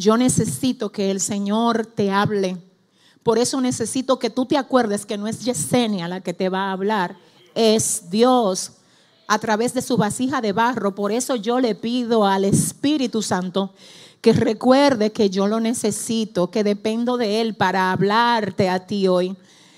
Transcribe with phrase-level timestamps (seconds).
[0.00, 2.56] Yo necesito que el Señor te hable.
[3.22, 6.68] Por eso necesito que tú te acuerdes que no es Yesenia la que te va
[6.68, 7.18] a hablar,
[7.54, 8.72] es Dios
[9.28, 10.94] a través de su vasija de barro.
[10.94, 13.74] Por eso yo le pido al Espíritu Santo
[14.22, 19.36] que recuerde que yo lo necesito, que dependo de Él para hablarte a ti hoy.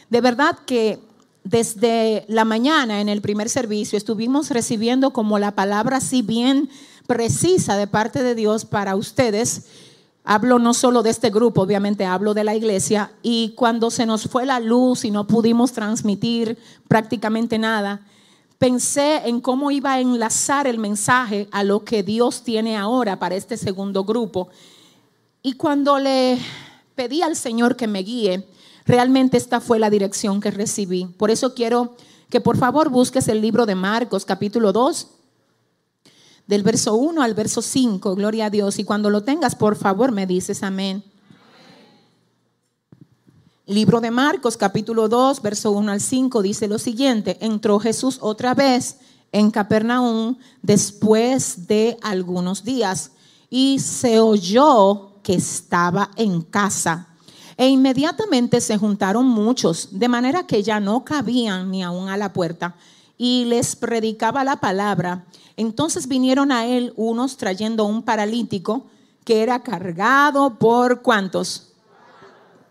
[0.08, 1.00] De verdad que
[1.42, 6.70] desde la mañana en el primer servicio estuvimos recibiendo como la palabra así bien
[7.08, 9.64] precisa de parte de Dios para ustedes.
[10.24, 13.12] Hablo no solo de este grupo, obviamente hablo de la iglesia.
[13.22, 18.06] Y cuando se nos fue la luz y no pudimos transmitir prácticamente nada,
[18.58, 23.34] pensé en cómo iba a enlazar el mensaje a lo que Dios tiene ahora para
[23.34, 24.48] este segundo grupo.
[25.42, 26.38] Y cuando le
[26.94, 28.46] pedí al Señor que me guíe,
[28.86, 31.06] realmente esta fue la dirección que recibí.
[31.06, 31.96] Por eso quiero
[32.30, 35.08] que por favor busques el libro de Marcos capítulo 2,
[36.46, 38.78] del verso 1 al verso 5, gloria a Dios.
[38.78, 41.04] Y cuando lo tengas, por favor me dices amén.
[43.66, 48.54] Libro de Marcos, capítulo 2, verso 1 al 5, dice lo siguiente, entró Jesús otra
[48.54, 48.98] vez
[49.30, 53.12] en Capernaum después de algunos días
[53.48, 57.08] y se oyó que estaba en casa.
[57.56, 62.32] E inmediatamente se juntaron muchos, de manera que ya no cabían ni aún a la
[62.32, 62.74] puerta,
[63.24, 65.24] y les predicaba la palabra.
[65.56, 68.86] Entonces vinieron a él unos trayendo un paralítico
[69.24, 71.68] que era cargado por cuántos?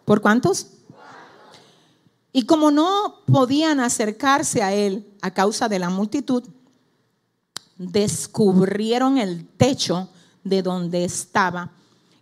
[0.03, 0.67] ¿Por cuántos?
[2.33, 6.43] Y como no podían acercarse a él a causa de la multitud,
[7.77, 10.09] descubrieron el techo
[10.43, 11.71] de donde estaba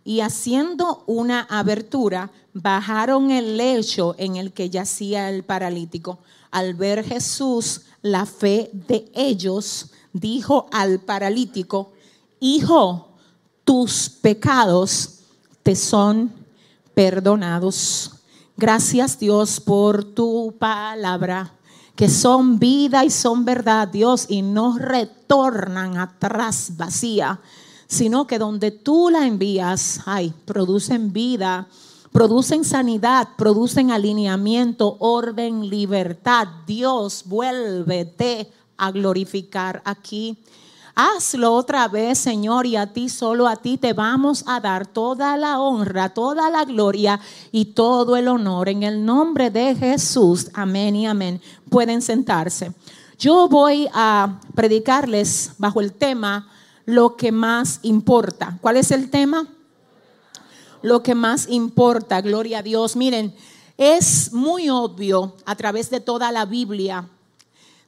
[0.04, 6.20] y haciendo una abertura, bajaron el lecho en el que yacía el paralítico.
[6.52, 11.92] Al ver Jesús la fe de ellos, dijo al paralítico,
[12.40, 13.08] Hijo,
[13.64, 15.20] tus pecados
[15.62, 16.32] te son
[16.94, 18.12] perdonados.
[18.56, 21.54] Gracias Dios por tu palabra,
[21.94, 27.40] que son vida y son verdad, Dios, y no retornan atrás vacía,
[27.86, 31.68] sino que donde tú la envías, ay, producen vida,
[32.12, 36.48] producen sanidad, producen alineamiento, orden, libertad.
[36.66, 40.38] Dios, vuélvete a glorificar aquí.
[40.94, 45.36] Hazlo otra vez, Señor, y a ti, solo a ti te vamos a dar toda
[45.36, 47.20] la honra, toda la gloria
[47.52, 50.50] y todo el honor en el nombre de Jesús.
[50.52, 51.40] Amén y amén.
[51.70, 52.72] Pueden sentarse.
[53.18, 56.48] Yo voy a predicarles bajo el tema
[56.86, 58.58] lo que más importa.
[58.60, 59.46] ¿Cuál es el tema?
[60.82, 62.96] Lo que más importa, gloria a Dios.
[62.96, 63.34] Miren,
[63.76, 67.08] es muy obvio a través de toda la Biblia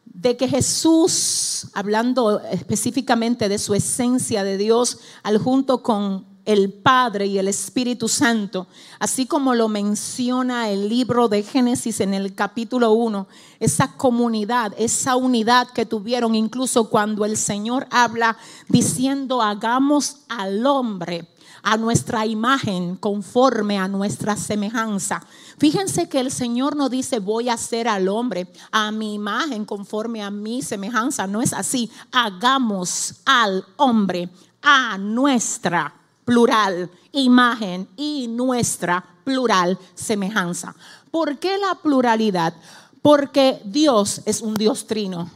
[0.04, 7.26] de que Jesús, hablando específicamente de su esencia de Dios, al junto con el Padre
[7.26, 8.66] y el Espíritu Santo,
[8.98, 13.28] así como lo menciona el libro de Génesis en el capítulo 1,
[13.60, 18.36] esa comunidad, esa unidad que tuvieron incluso cuando el Señor habla
[18.68, 21.31] diciendo, hagamos al hombre
[21.62, 25.22] a nuestra imagen, conforme a nuestra semejanza.
[25.58, 30.22] Fíjense que el Señor no dice voy a hacer al hombre a mi imagen, conforme
[30.22, 31.26] a mi semejanza.
[31.26, 31.90] No es así.
[32.10, 34.28] Hagamos al hombre
[34.60, 40.74] a nuestra plural imagen y nuestra plural semejanza.
[41.10, 42.54] ¿Por qué la pluralidad?
[43.02, 45.30] Porque Dios es un Dios trino.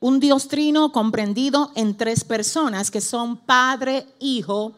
[0.00, 4.72] Un Dios trino comprendido en tres personas que son Padre, Hijo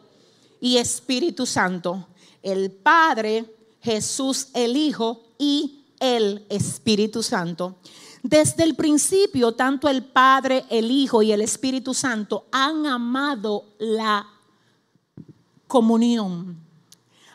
[0.65, 2.07] y Espíritu Santo.
[2.43, 7.77] El Padre, Jesús el Hijo y el Espíritu Santo.
[8.23, 14.27] Desde el principio, tanto el Padre, el Hijo y el Espíritu Santo han amado la
[15.67, 16.57] comunión.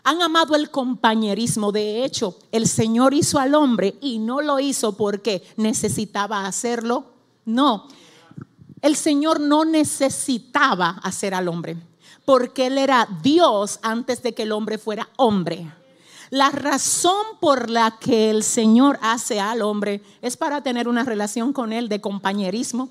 [0.03, 1.71] Han amado el compañerismo.
[1.71, 7.05] De hecho, el Señor hizo al hombre y no lo hizo porque necesitaba hacerlo.
[7.45, 7.87] No,
[8.81, 11.88] el Señor no necesitaba hacer al hombre
[12.29, 15.73] porque Él era Dios antes de que el hombre fuera hombre.
[16.29, 21.53] La razón por la que el Señor hace al hombre es para tener una relación
[21.53, 22.89] con Él de compañerismo.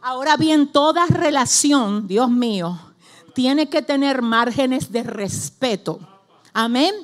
[0.00, 2.78] Ahora bien, toda relación, Dios mío,
[3.34, 5.98] tiene que tener márgenes de respeto.
[6.52, 6.94] Amén.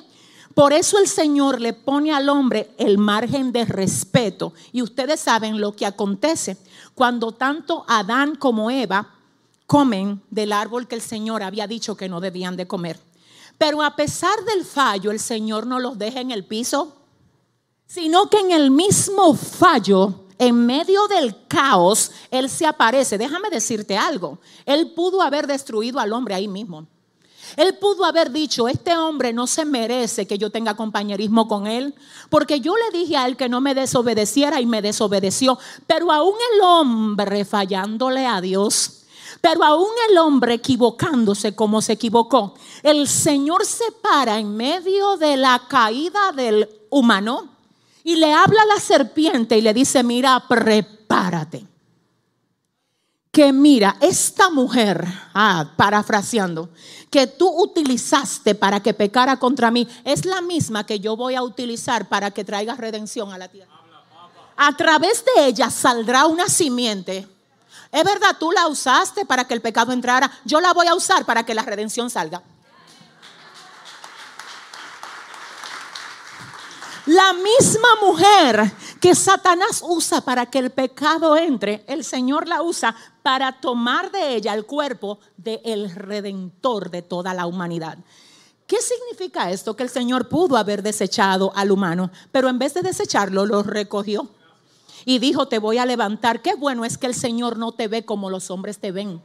[0.53, 4.53] Por eso el Señor le pone al hombre el margen de respeto.
[4.71, 6.55] Y ustedes saben lo que acontece
[6.95, 9.16] cuando tanto Adán como Eva
[9.67, 12.99] comen del árbol que el Señor había dicho que no debían de comer.
[13.57, 16.95] Pero a pesar del fallo, el Señor no los deja en el piso,
[17.85, 23.17] sino que en el mismo fallo, en medio del caos, Él se aparece.
[23.17, 26.87] Déjame decirte algo, Él pudo haber destruido al hombre ahí mismo.
[27.55, 31.95] Él pudo haber dicho, este hombre no se merece que yo tenga compañerismo con él,
[32.29, 36.35] porque yo le dije a él que no me desobedeciera y me desobedeció, pero aún
[36.53, 38.96] el hombre fallándole a Dios,
[39.49, 45.37] pero aún el hombre equivocándose como se equivocó, el Señor se para en medio de
[45.37, 47.47] la caída del humano
[48.03, 51.65] y le habla a la serpiente y le dice, mira, prepárate
[53.31, 56.69] que mira, esta mujer, ah, parafraseando,
[57.09, 61.43] que tú utilizaste para que pecara contra mí, es la misma que yo voy a
[61.43, 63.71] utilizar para que traiga redención a la tierra.
[64.57, 67.36] A través de ella saldrá una simiente.
[67.91, 71.25] Es verdad, tú la usaste para que el pecado entrara, yo la voy a usar
[71.25, 72.41] para que la redención salga.
[77.07, 78.69] La misma mujer
[78.99, 82.93] que Satanás usa para que el pecado entre, el Señor la usa
[83.23, 87.97] para tomar de ella el cuerpo del redentor de toda la humanidad.
[88.65, 89.77] ¿Qué significa esto?
[89.77, 94.29] Que el Señor pudo haber desechado al humano, pero en vez de desecharlo, lo recogió
[95.07, 96.41] y dijo, te voy a levantar.
[96.41, 99.21] Qué bueno es que el Señor no te ve como los hombres te ven.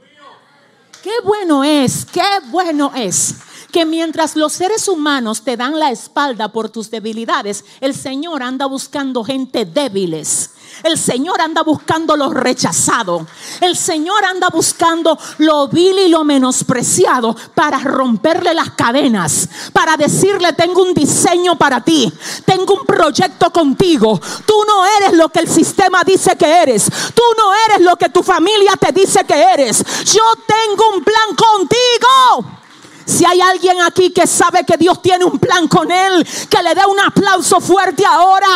[1.02, 3.34] Qué bueno es, qué bueno es
[3.72, 8.66] que mientras los seres humanos te dan la espalda por tus debilidades, el Señor anda
[8.66, 10.50] buscando gente débiles.
[10.82, 13.26] El Señor anda buscando lo rechazado.
[13.60, 20.52] El Señor anda buscando lo vil y lo menospreciado para romperle las cadenas, para decirle,
[20.54, 22.12] tengo un diseño para ti,
[22.44, 24.20] tengo un proyecto contigo.
[24.46, 26.90] Tú no eres lo que el sistema dice que eres.
[27.14, 29.84] Tú no eres lo que tu familia te dice que eres.
[30.04, 32.61] Yo tengo un plan contigo.
[33.12, 36.74] Si hay alguien aquí que sabe que Dios tiene un plan con él, que le
[36.74, 38.48] dé un aplauso fuerte ahora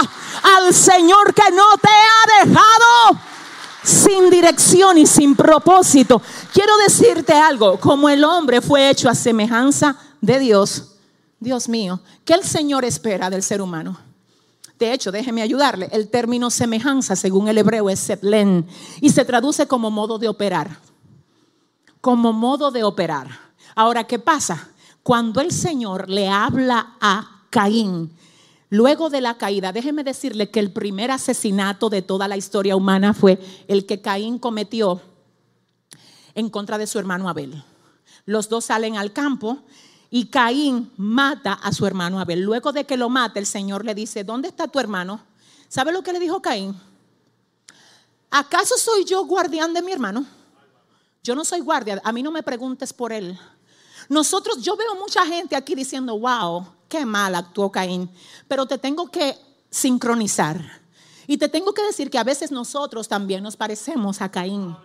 [0.42, 3.20] al Señor que no te ha dejado
[3.82, 6.22] sin dirección y sin propósito.
[6.54, 10.94] Quiero decirte algo, como el hombre fue hecho a semejanza de Dios,
[11.38, 13.98] Dios mío, ¿qué el Señor espera del ser humano?
[14.78, 15.90] De hecho, déjeme ayudarle.
[15.92, 18.66] El término semejanza, según el hebreo, es seplen
[19.02, 20.78] y se traduce como modo de operar.
[22.00, 23.45] Como modo de operar.
[23.76, 24.70] Ahora, ¿qué pasa?
[25.02, 28.10] Cuando el Señor le habla a Caín,
[28.70, 33.12] luego de la caída, déjeme decirle que el primer asesinato de toda la historia humana
[33.12, 33.38] fue
[33.68, 35.02] el que Caín cometió
[36.34, 37.62] en contra de su hermano Abel.
[38.24, 39.58] Los dos salen al campo
[40.08, 42.40] y Caín mata a su hermano Abel.
[42.40, 45.20] Luego de que lo mata, el Señor le dice, ¿dónde está tu hermano?
[45.68, 46.74] ¿Sabe lo que le dijo Caín?
[48.30, 50.24] ¿Acaso soy yo guardián de mi hermano?
[51.22, 53.38] Yo no soy guardia, a mí no me preguntes por él.
[54.08, 58.10] Nosotros, yo veo mucha gente aquí diciendo, wow, qué mal actuó Caín,
[58.48, 59.36] pero te tengo que
[59.70, 60.60] sincronizar.
[61.26, 64.76] Y te tengo que decir que a veces nosotros también nos parecemos a Caín.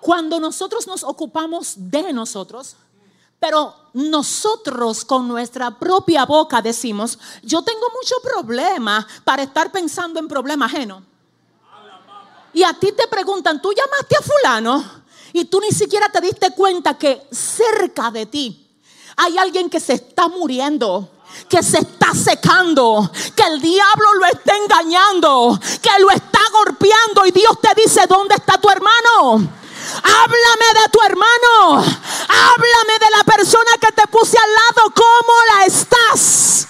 [0.00, 2.76] Cuando nosotros nos ocupamos de nosotros,
[3.38, 10.28] pero nosotros con nuestra propia boca decimos, yo tengo mucho problema para estar pensando en
[10.28, 11.02] problema ajeno.
[12.52, 14.99] Y a ti te preguntan, ¿tú llamaste a fulano?
[15.32, 18.66] Y tú ni siquiera te diste cuenta que cerca de ti
[19.16, 21.08] hay alguien que se está muriendo
[21.48, 27.30] que se está secando, que el diablo lo está engañando, que lo está golpeando y
[27.30, 29.34] Dios te dice, ¿dónde está tu hermano?
[30.02, 35.64] Háblame de tu hermano, háblame de la persona que te puse al lado, ¿cómo la
[35.66, 36.68] estás?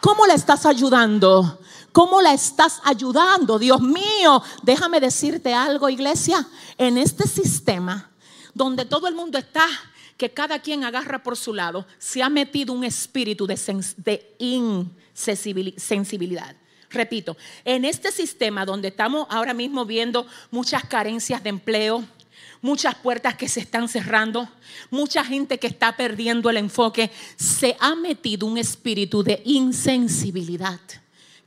[0.00, 1.58] ¿Cómo la estás ayudando?
[1.92, 3.58] ¿Cómo la estás ayudando?
[3.58, 6.46] Dios mío, déjame decirte algo, iglesia.
[6.78, 8.10] En este sistema
[8.54, 9.66] donde todo el mundo está,
[10.16, 13.58] que cada quien agarra por su lado, se ha metido un espíritu de,
[13.96, 16.54] de insensibilidad.
[16.90, 22.04] Repito, en este sistema donde estamos ahora mismo viendo muchas carencias de empleo,
[22.60, 24.48] muchas puertas que se están cerrando,
[24.90, 30.80] mucha gente que está perdiendo el enfoque, se ha metido un espíritu de insensibilidad.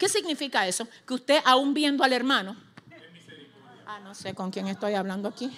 [0.03, 0.85] ¿Qué significa eso?
[1.07, 2.57] Que usted aún viendo al hermano,
[3.87, 5.49] ah, no sé con quién estoy hablando aquí.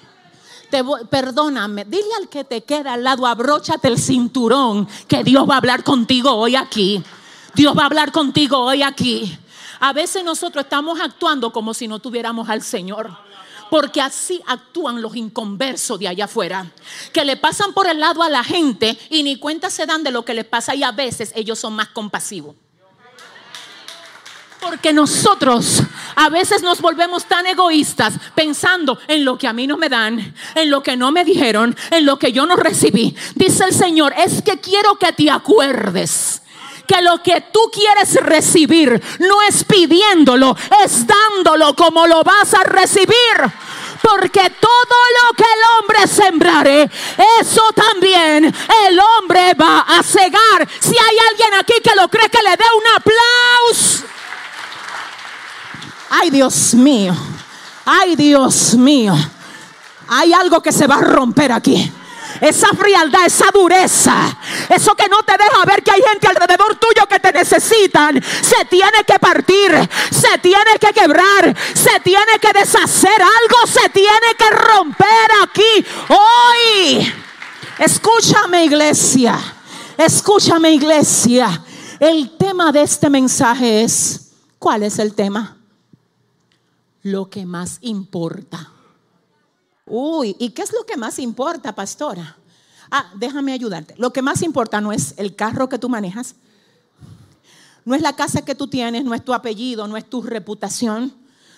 [1.10, 5.58] Perdóname, dile al que te queda al lado, abróchate el cinturón, que Dios va a
[5.58, 7.04] hablar contigo hoy aquí.
[7.56, 9.36] Dios va a hablar contigo hoy aquí.
[9.80, 13.18] A veces nosotros estamos actuando como si no tuviéramos al Señor.
[13.72, 16.72] Porque así actúan los inconversos de allá afuera,
[17.12, 20.12] que le pasan por el lado a la gente y ni cuenta se dan de
[20.12, 22.56] lo que les pasa y a veces ellos son más compasivos.
[24.68, 25.84] Porque nosotros
[26.16, 30.34] a veces nos volvemos tan egoístas pensando en lo que a mí no me dan,
[30.56, 33.16] en lo que no me dijeron, en lo que yo no recibí.
[33.36, 36.42] Dice el Señor, es que quiero que te acuerdes
[36.88, 42.64] que lo que tú quieres recibir no es pidiéndolo, es dándolo como lo vas a
[42.64, 43.16] recibir.
[44.02, 46.90] Porque todo lo que el hombre sembrare,
[47.40, 48.46] eso también
[48.88, 50.68] el hombre va a cegar.
[50.80, 54.15] Si hay alguien aquí que lo cree, que le dé un aplauso.
[56.10, 57.16] Ay, Dios mío.
[57.86, 59.16] Ay, Dios mío.
[60.08, 61.92] Hay algo que se va a romper aquí
[62.42, 64.38] esa frialdad, esa dureza,
[64.70, 68.66] eso que no te deja ver que hay gente alrededor tuyo que te necesitan, se
[68.66, 69.72] tiene que partir,
[70.12, 77.14] se tiene que quebrar, se tiene que deshacer, algo se tiene que romper aquí hoy.
[77.80, 79.38] Escúchame iglesia,
[79.98, 81.62] escúchame iglesia.
[82.00, 85.56] El tema de este mensaje es, ¿cuál es el tema?
[87.06, 88.72] Lo que más importa.
[89.86, 92.36] Uy, ¿y qué es lo que más importa, pastora?
[92.90, 93.94] Ah, déjame ayudarte.
[94.00, 96.34] Lo que más importa no es el carro que tú manejas,
[97.86, 101.14] no es la casa que tú tienes, no es tu apellido, no es tu reputación,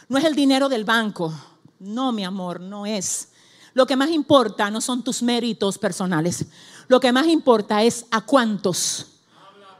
[0.10, 1.34] no es el dinero del banco.
[1.80, 3.30] No, mi amor, no es.
[3.74, 6.46] Lo que más importa no son tus méritos personales.
[6.90, 9.17] Lo que más importa es a cuántos.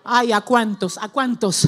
[0.10, 1.68] Ay, a cuántos, a cuántos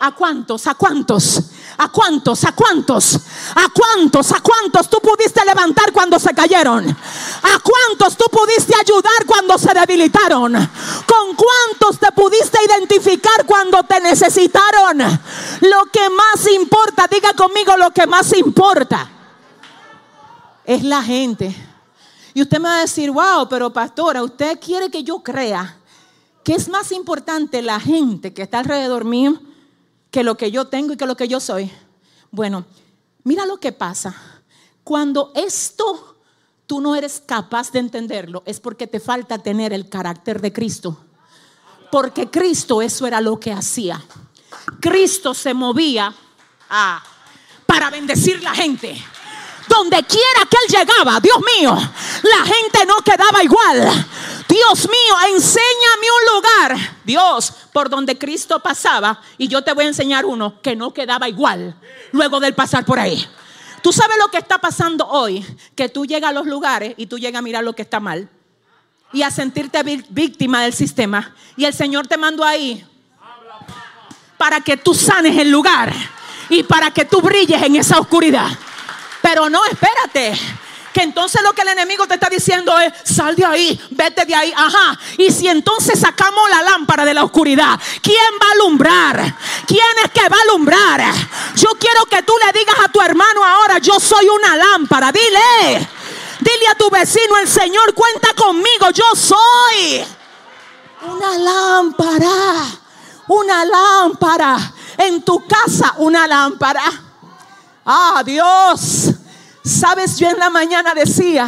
[0.00, 0.66] ¿A cuántos?
[0.68, 1.40] ¿A cuántos?
[1.76, 2.44] ¿A cuántos?
[2.44, 3.16] ¿A cuántos?
[3.56, 4.32] ¿A cuántos?
[4.32, 6.88] ¿A cuántos tú pudiste levantar cuando se cayeron?
[6.88, 10.52] ¿A cuántos tú pudiste ayudar cuando se debilitaron?
[10.54, 14.98] ¿Con cuántos te pudiste identificar cuando te necesitaron?
[15.62, 19.10] Lo que más importa, diga conmigo lo que más importa,
[20.64, 21.52] es la gente.
[22.34, 25.77] Y usted me va a decir, wow, pero pastora, usted quiere que yo crea
[26.48, 29.38] que es más importante la gente que está alrededor mío
[30.10, 31.70] que lo que yo tengo y que lo que yo soy.
[32.30, 32.64] Bueno,
[33.22, 34.16] mira lo que pasa.
[34.82, 36.16] Cuando esto
[36.66, 40.96] tú no eres capaz de entenderlo, es porque te falta tener el carácter de Cristo.
[41.92, 44.02] Porque Cristo eso era lo que hacía.
[44.80, 46.14] Cristo se movía
[46.70, 47.04] ah,
[47.66, 48.96] para bendecir la gente.
[49.68, 54.06] Donde quiera que él llegaba, Dios mío, la gente no quedaba igual.
[54.48, 59.20] Dios mío, enséñame un lugar, Dios, por donde Cristo pasaba.
[59.36, 61.78] Y yo te voy a enseñar uno que no quedaba igual
[62.12, 63.28] luego del pasar por ahí.
[63.82, 65.44] Tú sabes lo que está pasando hoy,
[65.76, 68.28] que tú llegas a los lugares y tú llegas a mirar lo que está mal
[69.12, 71.34] y a sentirte víctima del sistema.
[71.56, 72.84] Y el Señor te mandó ahí
[74.38, 75.92] para que tú sanes el lugar
[76.48, 78.48] y para que tú brilles en esa oscuridad.
[79.20, 80.38] Pero no, espérate.
[80.92, 84.34] Que entonces lo que el enemigo te está diciendo es, sal de ahí, vete de
[84.34, 84.98] ahí, ajá.
[85.16, 89.36] Y si entonces sacamos la lámpara de la oscuridad, ¿quién va a alumbrar?
[89.66, 91.14] ¿Quién es que va a alumbrar?
[91.56, 95.88] Yo quiero que tú le digas a tu hermano ahora, yo soy una lámpara, dile.
[96.40, 100.04] Dile a tu vecino, el Señor cuenta conmigo, yo soy
[101.02, 102.66] una lámpara,
[103.28, 104.72] una lámpara.
[104.96, 106.82] En tu casa, una lámpara.
[107.86, 108.22] Ah.
[109.68, 111.46] Sabes, yo en la mañana decía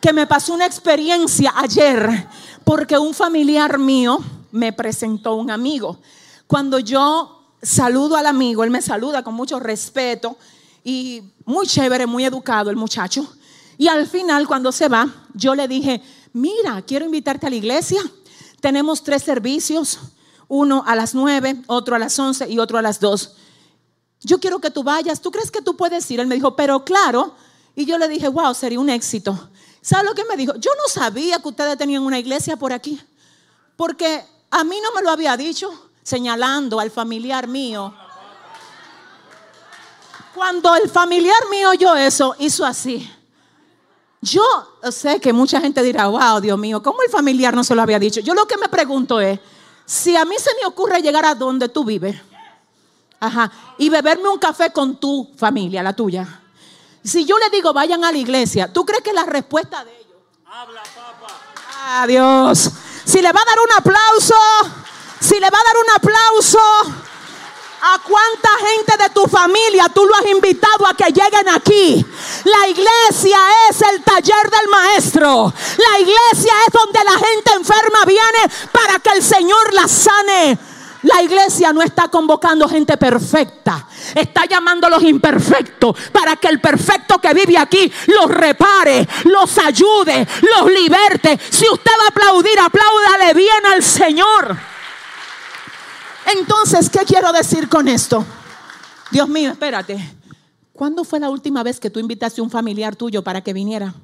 [0.00, 2.26] que me pasó una experiencia ayer
[2.64, 4.20] porque un familiar mío
[4.52, 5.98] me presentó un amigo.
[6.46, 10.38] Cuando yo saludo al amigo, él me saluda con mucho respeto
[10.82, 13.30] y muy chévere, muy educado el muchacho.
[13.76, 16.00] Y al final, cuando se va, yo le dije,
[16.32, 18.00] mira, quiero invitarte a la iglesia.
[18.62, 19.98] Tenemos tres servicios,
[20.48, 23.34] uno a las nueve, otro a las once y otro a las dos
[24.20, 26.20] yo quiero que tú vayas, ¿tú crees que tú puedes ir?
[26.20, 27.34] Él me dijo, pero claro.
[27.78, 29.50] Y yo le dije, wow, sería un éxito.
[29.80, 30.52] ¿Sabe lo que me dijo?
[30.56, 33.00] Yo no sabía que ustedes tenían una iglesia por aquí,
[33.76, 35.70] porque a mí no me lo había dicho,
[36.02, 37.94] señalando al familiar mío.
[40.34, 43.08] Cuando el familiar mío oyó eso, hizo así.
[44.22, 44.42] Yo
[44.90, 48.00] sé que mucha gente dirá, wow, Dios mío, ¿cómo el familiar no se lo había
[48.00, 48.18] dicho?
[48.18, 49.38] Yo lo que me pregunto es,
[49.86, 52.16] si a mí se me ocurre llegar a donde tú vives,
[53.20, 53.50] Ajá.
[53.78, 56.40] Y beberme un café con tu familia, la tuya.
[57.04, 60.16] Si yo le digo vayan a la iglesia, ¿tú crees que la respuesta de ellos?
[60.46, 62.02] Habla, papá.
[62.02, 62.70] Adiós.
[63.04, 64.34] Si le va a dar un aplauso,
[65.20, 66.58] si le va a dar un aplauso,
[67.80, 72.04] ¿a cuánta gente de tu familia tú lo has invitado a que lleguen aquí?
[72.44, 73.38] La iglesia
[73.70, 75.52] es el taller del maestro.
[75.76, 80.58] La iglesia es donde la gente enferma viene para que el Señor la sane.
[81.02, 86.60] La iglesia no está convocando gente perfecta, está llamando a los imperfectos para que el
[86.60, 91.38] perfecto que vive aquí los repare, los ayude, los liberte.
[91.50, 94.56] Si usted va a aplaudir, apláudale bien al Señor.
[96.36, 98.24] Entonces, ¿qué quiero decir con esto?
[99.10, 99.98] Dios mío, espérate.
[100.72, 103.94] ¿Cuándo fue la última vez que tú invitaste a un familiar tuyo para que viniera?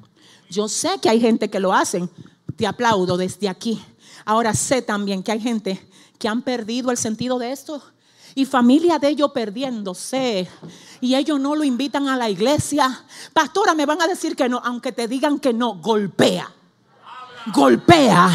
[0.49, 2.09] Yo sé que hay gente que lo hacen.
[2.57, 3.83] Te aplaudo desde aquí.
[4.25, 5.87] Ahora sé también que hay gente
[6.19, 7.83] que han perdido el sentido de esto
[8.35, 10.49] y familia de ellos perdiéndose
[11.01, 13.05] y ellos no lo invitan a la iglesia.
[13.33, 16.51] Pastora, me van a decir que no, aunque te digan que no, golpea.
[17.53, 18.31] Golpea,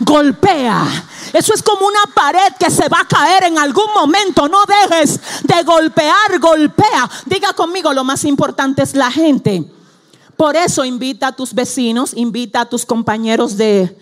[0.00, 0.86] golpea.
[1.32, 4.48] Eso es como una pared que se va a caer en algún momento.
[4.48, 7.10] No dejes de golpear, golpea.
[7.24, 9.64] Diga conmigo, lo más importante es la gente.
[10.36, 13.96] Por eso invita a tus vecinos, invita a tus compañeros de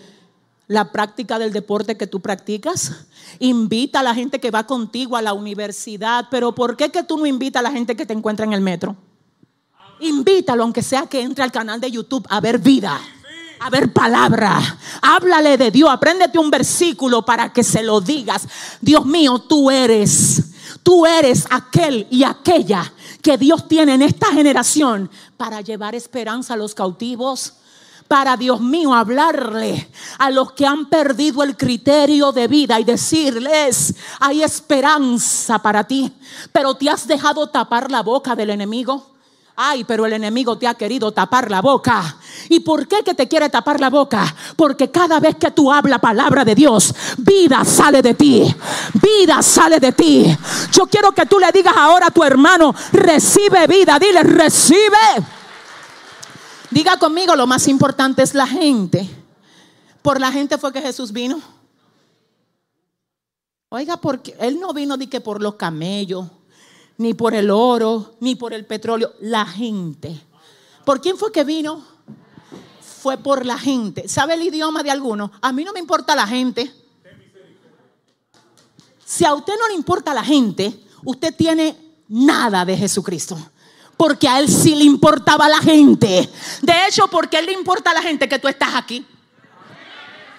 [0.69, 2.91] la práctica del deporte que tú practicas.
[3.39, 6.27] Invita a la gente que va contigo a la universidad.
[6.29, 8.61] Pero ¿por qué que tú no invitas a la gente que te encuentra en el
[8.61, 8.95] metro?
[9.99, 13.01] Invítalo, aunque sea que entre al canal de YouTube a ver vida,
[13.59, 14.61] a ver palabra.
[15.01, 18.47] Háblale de Dios, apréndete un versículo para que se lo digas.
[18.79, 20.51] Dios mío, tú eres,
[20.83, 26.57] tú eres aquel y aquella que Dios tiene en esta generación para llevar esperanza a
[26.57, 27.55] los cautivos
[28.09, 29.87] para, Dios mío, hablarle
[30.17, 36.11] a los que han perdido el criterio de vida y decirles, hay esperanza para ti,
[36.51, 39.05] pero te has dejado tapar la boca del enemigo.
[39.55, 42.17] Ay, pero el enemigo te ha querido tapar la boca.
[42.47, 44.33] ¿Y por qué que te quiere tapar la boca?
[44.55, 48.55] Porque cada vez que tú hablas palabra de Dios, vida sale de ti.
[48.93, 50.35] Vida sale de ti.
[50.71, 53.99] Yo quiero que tú le digas ahora a tu hermano, recibe vida.
[53.99, 55.37] Dile, recibe.
[56.71, 59.09] Diga conmigo, lo más importante es la gente.
[60.01, 61.41] Por la gente fue que Jesús vino.
[63.69, 66.27] Oiga, porque Él no vino ni que por los camellos,
[66.97, 69.13] ni por el oro, ni por el petróleo.
[69.19, 70.19] La gente.
[70.85, 71.83] ¿Por quién fue que vino?
[72.81, 74.07] Fue por la gente.
[74.07, 75.31] ¿Sabe el idioma de alguno?
[75.41, 76.71] A mí no me importa la gente.
[79.05, 81.75] Si a usted no le importa la gente, usted tiene
[82.07, 83.37] nada de Jesucristo
[83.99, 86.29] porque a él sí le importaba la gente.
[86.61, 89.05] De hecho, porque a él le importa a la gente que tú estás aquí.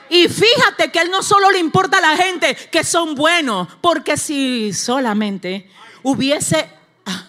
[0.09, 4.17] Y fíjate que él no solo le importa a la gente que son buenos, porque
[4.17, 5.71] si solamente
[6.03, 6.71] hubiese,
[7.05, 7.27] ah,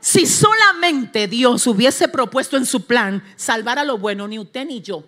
[0.00, 4.80] si solamente Dios hubiese propuesto en su plan salvar a los buenos, ni usted ni
[4.80, 5.04] yo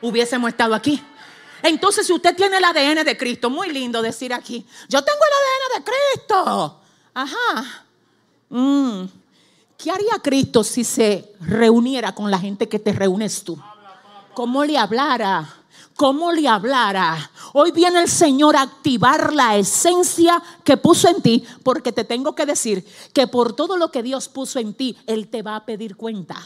[0.00, 1.00] hubiésemos estado aquí.
[1.62, 5.78] Entonces, si usted tiene el ADN de Cristo, muy lindo decir aquí, yo tengo el
[5.78, 6.80] ADN de Cristo.
[7.14, 7.86] Ajá.
[8.48, 9.21] Mm.
[9.82, 13.58] ¿Qué haría Cristo si se reuniera con la gente que te reúnes tú?
[14.32, 15.56] ¿Cómo le hablara?
[15.96, 17.32] ¿Cómo le hablara?
[17.52, 22.32] Hoy viene el Señor a activar la esencia que puso en ti, porque te tengo
[22.36, 25.66] que decir que por todo lo que Dios puso en ti, Él te va a
[25.66, 26.36] pedir cuenta.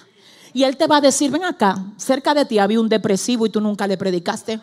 [0.54, 3.50] Y Él te va a decir, ven acá, cerca de ti había un depresivo y
[3.50, 4.62] tú nunca le predicaste.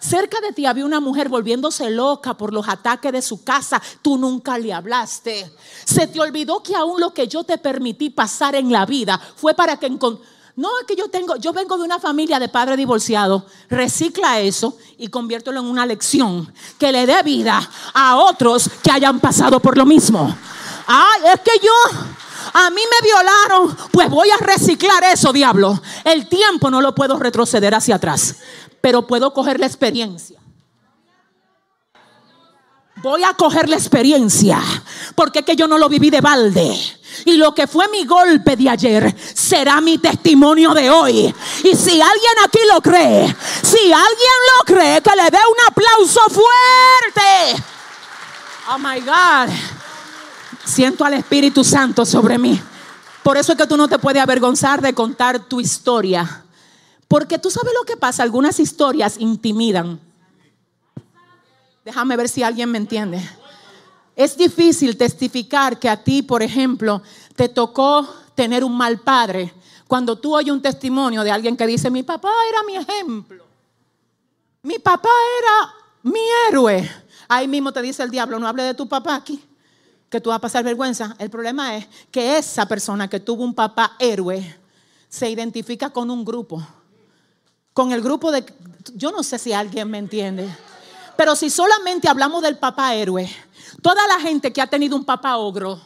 [0.00, 3.80] Cerca de ti había una mujer volviéndose loca por los ataques de su casa.
[4.02, 5.52] Tú nunca le hablaste.
[5.84, 9.54] Se te olvidó que aún lo que yo te permití pasar en la vida fue
[9.54, 9.88] para que
[10.54, 13.46] no es que yo tengo, yo vengo de una familia de padre divorciado.
[13.70, 17.60] Recicla eso y conviértelo en una lección que le dé vida
[17.94, 20.36] a otros que hayan pasado por lo mismo.
[20.86, 21.72] Ay, es que yo
[22.52, 25.80] a mí me violaron, pues voy a reciclar eso, diablo.
[26.04, 28.36] El tiempo no lo puedo retroceder hacia atrás
[28.82, 30.38] pero puedo coger la experiencia.
[32.96, 34.60] Voy a coger la experiencia,
[35.14, 36.78] porque es que yo no lo viví de balde.
[37.24, 41.34] Y lo que fue mi golpe de ayer será mi testimonio de hoy.
[41.64, 46.20] Y si alguien aquí lo cree, si alguien lo cree, que le dé un aplauso
[46.28, 47.64] fuerte.
[48.70, 49.52] Oh my God.
[50.64, 52.60] Siento al Espíritu Santo sobre mí.
[53.22, 56.44] Por eso es que tú no te puedes avergonzar de contar tu historia.
[57.12, 60.00] Porque tú sabes lo que pasa, algunas historias intimidan.
[61.84, 63.20] Déjame ver si alguien me entiende.
[64.16, 67.02] Es difícil testificar que a ti, por ejemplo,
[67.36, 69.52] te tocó tener un mal padre
[69.86, 73.44] cuando tú oyes un testimonio de alguien que dice, mi papá era mi ejemplo.
[74.62, 76.90] Mi papá era mi héroe.
[77.28, 79.44] Ahí mismo te dice el diablo, no hable de tu papá aquí,
[80.08, 81.14] que tú vas a pasar vergüenza.
[81.18, 84.58] El problema es que esa persona que tuvo un papá héroe
[85.10, 86.66] se identifica con un grupo
[87.72, 88.44] con el grupo de...
[88.94, 90.48] Yo no sé si alguien me entiende.
[91.16, 93.30] Pero si solamente hablamos del papá héroe,
[93.80, 95.80] toda la gente que ha tenido un papá ogro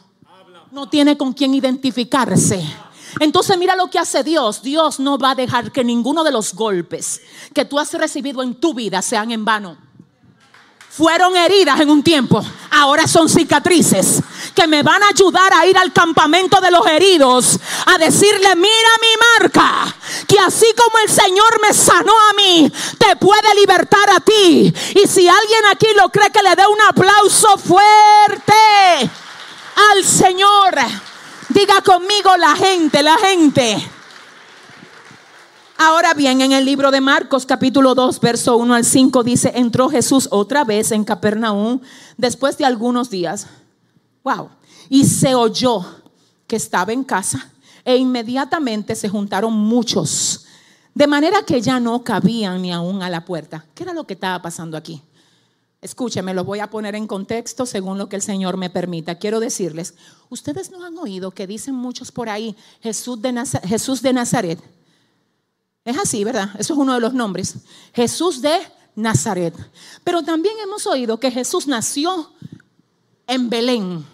[0.71, 2.63] no tiene con quién identificarse.
[3.19, 4.61] Entonces mira lo que hace Dios.
[4.61, 7.21] Dios no va a dejar que ninguno de los golpes
[7.53, 9.86] que tú has recibido en tu vida sean en vano
[10.97, 14.21] fueron heridas en un tiempo, ahora son cicatrices
[14.55, 18.89] que me van a ayudar a ir al campamento de los heridos, a decirle, mira
[18.99, 19.95] mi marca,
[20.27, 24.73] que así como el Señor me sanó a mí, te puede libertar a ti.
[24.95, 29.11] Y si alguien aquí lo cree, que le dé un aplauso fuerte
[29.91, 30.75] al Señor.
[31.49, 33.96] Diga conmigo la gente, la gente.
[35.79, 39.89] Ahora bien, en el libro de Marcos capítulo 2, verso 1 al 5 dice, entró
[39.89, 41.81] Jesús otra vez en Capernaum
[42.17, 43.45] después de algunos días.
[44.23, 44.49] Wow.
[44.89, 45.85] Y se oyó
[46.47, 47.51] que estaba en casa
[47.85, 50.47] e inmediatamente se juntaron muchos,
[50.95, 53.63] de manera que ya no cabían ni aún a la puerta.
[53.75, 55.03] ¿Qué era lo que estaba pasando aquí?
[55.79, 59.19] Escúcheme, lo voy a poner en contexto según lo que el Señor me permita.
[59.19, 59.93] Quiero decirles,
[60.29, 64.76] ustedes no han oído que dicen muchos por ahí Jesús de, Jesús de Nazaret.
[65.87, 66.49] Es así, ¿verdad?
[66.59, 67.55] Eso es uno de los nombres.
[67.93, 68.59] Jesús de
[68.93, 69.53] Nazaret.
[70.03, 72.33] Pero también hemos oído que Jesús nació
[73.25, 74.05] en Belén.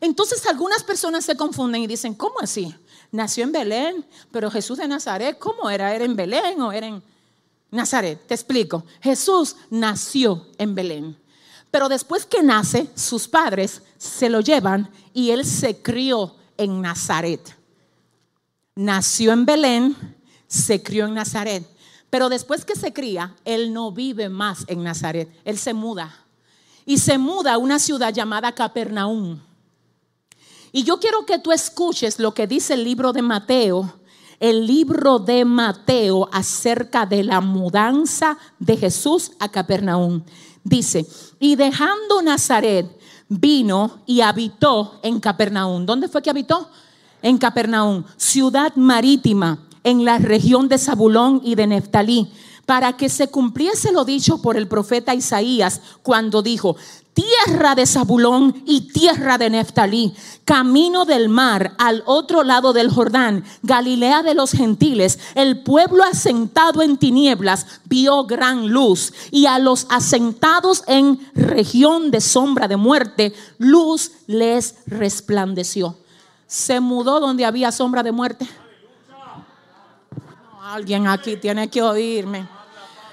[0.00, 2.74] Entonces algunas personas se confunden y dicen, ¿cómo así?
[3.12, 5.94] Nació en Belén, pero Jesús de Nazaret, ¿cómo era?
[5.94, 7.02] ¿Era en Belén o era en
[7.70, 8.26] Nazaret?
[8.26, 8.86] Te explico.
[9.02, 11.18] Jesús nació en Belén.
[11.70, 17.58] Pero después que nace, sus padres se lo llevan y él se crió en Nazaret.
[18.74, 20.16] Nació en Belén,
[20.50, 21.64] se crió en Nazaret.
[22.10, 25.30] Pero después que se cría, él no vive más en Nazaret.
[25.44, 26.12] Él se muda.
[26.84, 29.38] Y se muda a una ciudad llamada Capernaum.
[30.72, 33.94] Y yo quiero que tú escuches lo que dice el libro de Mateo.
[34.40, 40.22] El libro de Mateo acerca de la mudanza de Jesús a Capernaum.
[40.64, 41.06] Dice,
[41.38, 42.86] y dejando Nazaret,
[43.28, 45.86] vino y habitó en Capernaum.
[45.86, 46.68] ¿Dónde fue que habitó?
[47.22, 52.30] En Capernaum, ciudad marítima en la región de Zabulón y de Neftalí,
[52.66, 56.76] para que se cumpliese lo dicho por el profeta Isaías cuando dijo,
[57.14, 60.14] tierra de Zabulón y tierra de Neftalí,
[60.44, 66.82] camino del mar al otro lado del Jordán, Galilea de los gentiles, el pueblo asentado
[66.82, 73.34] en tinieblas vio gran luz y a los asentados en región de sombra de muerte,
[73.58, 75.96] luz les resplandeció.
[76.46, 78.48] Se mudó donde había sombra de muerte.
[80.70, 82.46] Alguien aquí tiene que oírme.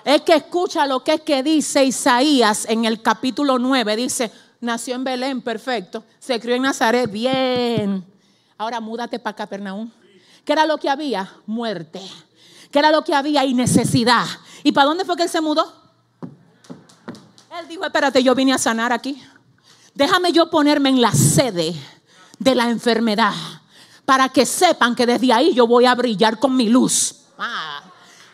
[0.06, 3.96] Es que escucha lo que es que dice Isaías en el capítulo 9.
[3.96, 6.04] Dice, nació en Belén, perfecto.
[6.20, 8.06] Se crió en Nazaret, bien.
[8.60, 9.90] Ahora múdate para Capernaum.
[10.46, 11.34] ¿Qué era lo que había?
[11.48, 12.00] Muerte.
[12.70, 13.44] ¿Qué era lo que había?
[13.44, 14.26] Y necesidad.
[14.62, 15.66] ¿Y para dónde fue que él se mudó?
[17.60, 19.20] Él dijo, espérate, yo vine a sanar aquí.
[19.96, 21.74] Déjame yo ponerme en la sede
[22.38, 23.34] de la enfermedad
[24.06, 27.24] para que sepan que desde ahí yo voy a brillar con mi luz.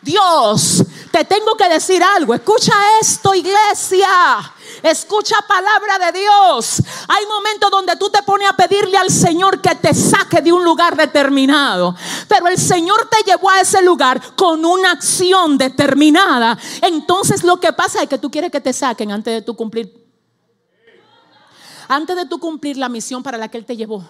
[0.04, 2.34] Dios, te tengo que decir algo.
[2.34, 4.08] Escucha esto, iglesia.
[4.82, 6.82] Escucha palabra de Dios.
[7.08, 10.62] Hay momentos donde tú te pones a pedirle al Señor que te saque de un
[10.62, 11.96] lugar determinado.
[12.28, 16.58] Pero el Señor te llevó a ese lugar con una acción determinada.
[16.82, 20.04] Entonces lo que pasa es que tú quieres que te saquen antes de tu cumplir.
[21.88, 24.04] Antes de tu cumplir la misión para la que Él te llevó.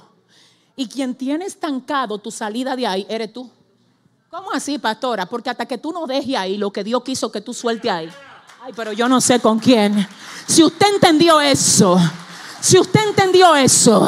[0.75, 3.49] Y quien tiene estancado tu salida de ahí eres tú.
[4.35, 5.27] ¿Cómo así, pastora?
[5.27, 8.11] Porque hasta que tú no dejes ahí lo que Dios quiso que tú suelte ahí.
[8.65, 10.09] Ay, pero yo no sé con quién.
[10.49, 11.97] Si usted entendió eso,
[12.61, 14.05] si usted entendió eso,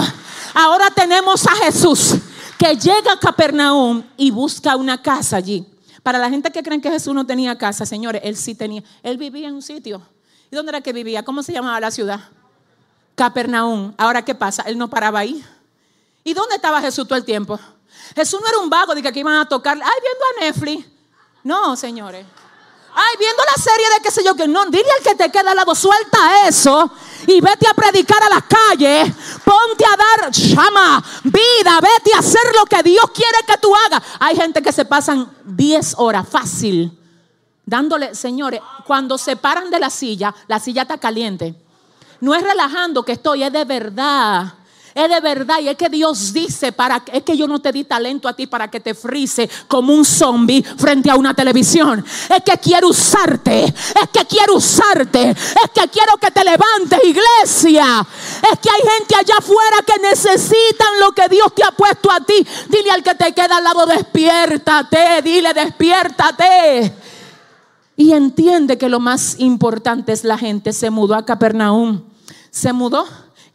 [0.52, 2.16] ahora tenemos a Jesús
[2.58, 5.64] que llega a Capernaum y busca una casa allí.
[6.02, 8.82] Para la gente que creen que Jesús no tenía casa, señores, él sí tenía.
[9.04, 10.02] Él vivía en un sitio.
[10.50, 11.24] ¿Y dónde era que vivía?
[11.24, 12.18] ¿Cómo se llamaba la ciudad?
[13.14, 13.94] Capernaum.
[13.96, 14.64] Ahora, ¿qué pasa?
[14.66, 15.44] Él no paraba ahí.
[16.24, 17.60] ¿Y dónde estaba Jesús todo el tiempo?
[18.14, 20.86] Jesús no era un vago de que aquí iban a tocar, ay, viendo a Netflix.
[21.42, 22.26] No, señores.
[22.94, 25.50] Ay, viendo la serie de qué sé yo, que no, dile al que te queda
[25.50, 26.90] al lado, suelta eso
[27.26, 29.12] y vete a predicar a las calles.
[29.44, 34.02] Ponte a dar llama, vida, vete a hacer lo que Dios quiere que tú hagas.
[34.18, 36.98] Hay gente que se pasan 10 horas fácil
[37.66, 41.54] dándole, señores, cuando se paran de la silla, la silla está caliente.
[42.20, 44.54] No es relajando que estoy, es de verdad.
[44.96, 47.84] Es de verdad y es que Dios dice para es que yo no te di
[47.84, 52.02] talento a ti para que te frise como un zombie frente a una televisión.
[52.34, 58.06] Es que quiero usarte, es que quiero usarte, es que quiero que te levantes, iglesia.
[58.50, 62.20] Es que hay gente allá afuera que necesitan lo que Dios te ha puesto a
[62.20, 62.46] ti.
[62.70, 66.94] Dile al que te queda al lado, despiértate, dile, despiértate.
[67.98, 70.72] Y entiende que lo más importante es la gente.
[70.72, 72.00] Se mudó a Capernaum.
[72.50, 73.06] Se mudó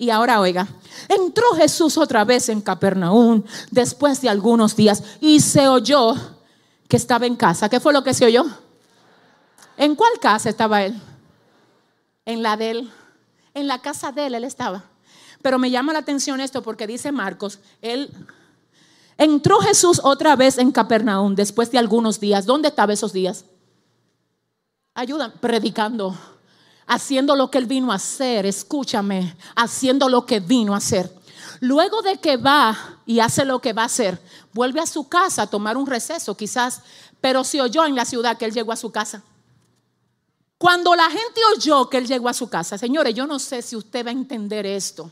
[0.02, 0.68] y ahora oiga,
[1.08, 6.16] entró Jesús otra vez en Capernaum después de algunos días y se oyó
[6.88, 7.70] que estaba en casa.
[7.70, 8.44] ¿Qué fue lo que se oyó?
[9.78, 11.00] ¿En cuál casa estaba él?
[12.26, 12.92] En la de él.
[13.54, 14.86] En la casa de él él estaba.
[15.44, 18.10] Pero me llama la atención esto porque dice Marcos, él
[19.20, 22.48] entró Jesús otra vez en Capernaum después de algunos días.
[22.48, 23.46] ¿Dónde estaba esos días?
[24.96, 26.18] Ayuda, predicando
[26.92, 31.10] haciendo lo que él vino a hacer, escúchame, haciendo lo que vino a hacer.
[31.62, 35.44] Luego de que va y hace lo que va a hacer, vuelve a su casa
[35.44, 36.82] a tomar un receso quizás,
[37.22, 39.24] pero se oyó en la ciudad que él llegó a su casa.
[40.58, 43.78] Cuando la gente oyó que él llegó a su casa, señores, yo no sé si
[43.78, 45.10] usted va a entender esto.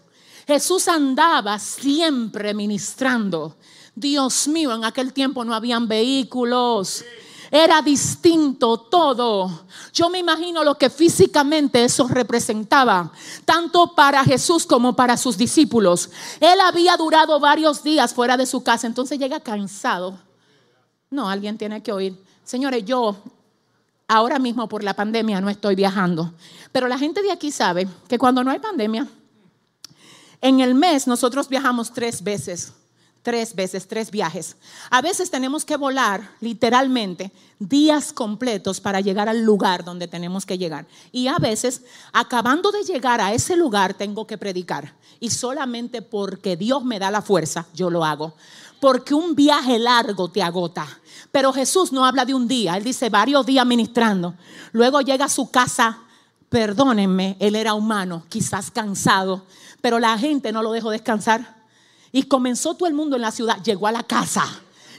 [0.47, 3.55] Jesús andaba siempre ministrando.
[3.95, 7.05] Dios mío, en aquel tiempo no habían vehículos.
[7.51, 9.65] Era distinto todo.
[9.93, 13.11] Yo me imagino lo que físicamente eso representaba,
[13.45, 16.09] tanto para Jesús como para sus discípulos.
[16.39, 20.19] Él había durado varios días fuera de su casa, entonces llega cansado.
[21.09, 22.23] No, alguien tiene que oír.
[22.43, 23.15] Señores, yo
[24.07, 26.33] ahora mismo por la pandemia no estoy viajando,
[26.71, 29.07] pero la gente de aquí sabe que cuando no hay pandemia,
[30.41, 32.73] en el mes nosotros viajamos tres veces,
[33.21, 34.55] tres veces, tres viajes.
[34.89, 40.57] A veces tenemos que volar literalmente días completos para llegar al lugar donde tenemos que
[40.57, 40.85] llegar.
[41.11, 44.93] Y a veces, acabando de llegar a ese lugar, tengo que predicar.
[45.19, 48.33] Y solamente porque Dios me da la fuerza, yo lo hago.
[48.79, 50.87] Porque un viaje largo te agota.
[51.31, 54.35] Pero Jesús no habla de un día, Él dice varios días ministrando.
[54.71, 55.99] Luego llega a su casa,
[56.47, 59.45] perdónenme, Él era humano, quizás cansado
[59.81, 61.58] pero la gente no lo dejó descansar.
[62.11, 63.61] Y comenzó todo el mundo en la ciudad.
[63.63, 64.45] Llegó a la casa.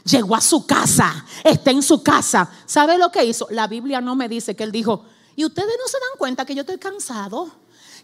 [0.05, 1.25] Llegó a su casa.
[1.43, 2.49] Está en su casa.
[2.65, 3.47] ¿Sabe lo que hizo?
[3.51, 6.55] La Biblia no me dice que él dijo, y ustedes no se dan cuenta que
[6.55, 7.49] yo estoy cansado.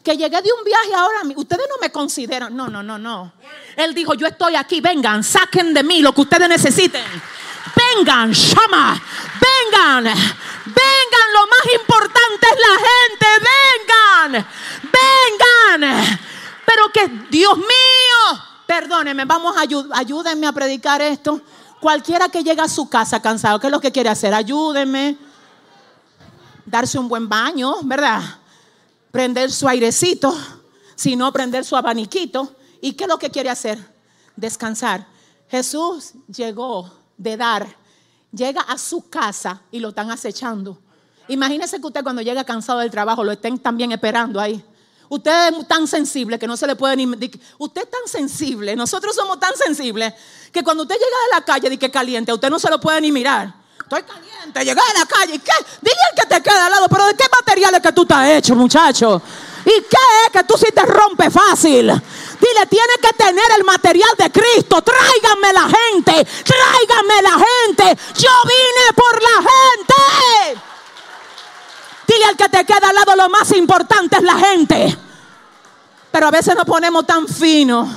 [0.03, 2.55] Que llegué de un viaje ahora, ustedes no me consideran.
[2.55, 3.33] No, no, no, no.
[3.75, 7.03] Él dijo, yo estoy aquí, vengan, saquen de mí lo que ustedes necesiten.
[7.75, 9.01] Vengan, llama,
[9.41, 13.27] vengan, vengan, lo más importante es la gente,
[14.31, 14.47] vengan,
[15.79, 16.19] vengan.
[16.65, 19.61] Pero que, Dios mío, perdóneme, vamos a
[19.97, 21.41] ayúdenme a predicar esto.
[21.79, 24.33] Cualquiera que llega a su casa cansado, ¿qué es lo que quiere hacer?
[24.33, 25.17] Ayúdenme.
[26.65, 28.21] Darse un buen baño, ¿verdad?
[29.11, 30.35] Prender su airecito,
[30.95, 32.55] si no prender su abaniquito.
[32.81, 33.79] ¿Y qué es lo que quiere hacer?
[34.35, 35.07] Descansar.
[35.47, 37.67] Jesús llegó de dar,
[38.31, 40.79] llega a su casa y lo están acechando.
[41.29, 44.63] Imagínese que usted cuando llega cansado del trabajo lo estén también esperando ahí.
[45.09, 47.05] Usted es tan sensible que no se le puede ni...
[47.57, 50.13] Usted es tan sensible, nosotros somos tan sensibles
[50.51, 52.99] que cuando usted llega de la calle y que caliente, usted no se lo puede
[53.01, 53.53] ni mirar.
[53.79, 55.39] Estoy caliente, llegué de la calle.
[55.39, 55.51] ¿Qué?
[55.81, 58.29] Dile al que te queda al lado, pero ¿de qué material es que tú estás
[58.31, 59.21] hecho, muchacho?
[59.63, 61.87] ¿Y qué es que tú sí te rompes fácil?
[61.87, 64.81] Dile, tiene que tener el material de Cristo.
[64.81, 68.01] Tráiganme la gente, tráiganme la gente.
[68.17, 69.66] Yo vine por la gente.
[72.17, 74.97] Dile al que te queda al lado, lo más importante es la gente.
[76.11, 77.87] Pero a veces nos ponemos tan fino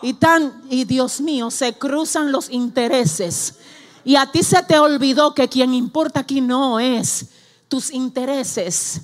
[0.00, 3.56] y tan, y Dios mío, se cruzan los intereses.
[4.02, 7.26] Y a ti se te olvidó que quien importa aquí no es
[7.68, 9.02] tus intereses.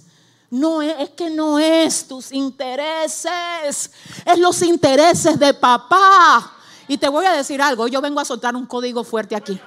[0.49, 3.91] No es, es que no es tus intereses,
[4.25, 6.55] es los intereses de papá.
[6.89, 9.61] Y te voy a decir algo, yo vengo a soltar un código fuerte aquí.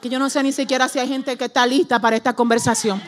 [0.00, 3.02] Que yo no sé ni siquiera si hay gente que está lista para esta conversación.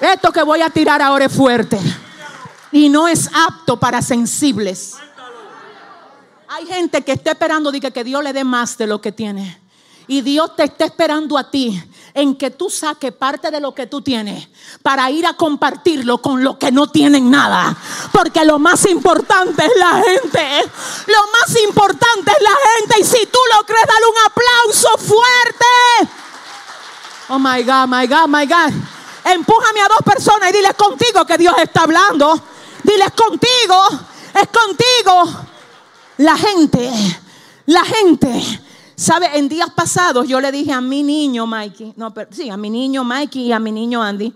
[0.00, 1.78] Esto que voy a tirar ahora es fuerte
[2.70, 4.94] y no es apto para sensibles.
[6.48, 9.60] Hay gente que está esperando que, que Dios le dé más de lo que tiene.
[10.06, 11.82] Y Dios te está esperando a ti
[12.14, 14.48] en que tú saques parte de lo que tú tienes
[14.82, 17.76] para ir a compartirlo con los que no tienen nada.
[18.10, 20.70] Porque lo más importante es la gente.
[21.06, 23.00] Lo más importante es la gente.
[23.00, 26.14] Y si tú lo crees, dale un aplauso fuerte.
[27.28, 28.97] Oh my God, my God, my God.
[29.34, 32.40] Empújame a dos personas y diles contigo que Dios está hablando.
[32.82, 33.82] Diles contigo,
[34.34, 35.46] es contigo.
[36.18, 36.90] La gente,
[37.66, 38.42] la gente.
[38.96, 39.38] ¿Sabe?
[39.38, 42.68] En días pasados yo le dije a mi niño Mikey, no, pero, sí, a mi
[42.68, 44.34] niño Mikey y a mi niño Andy,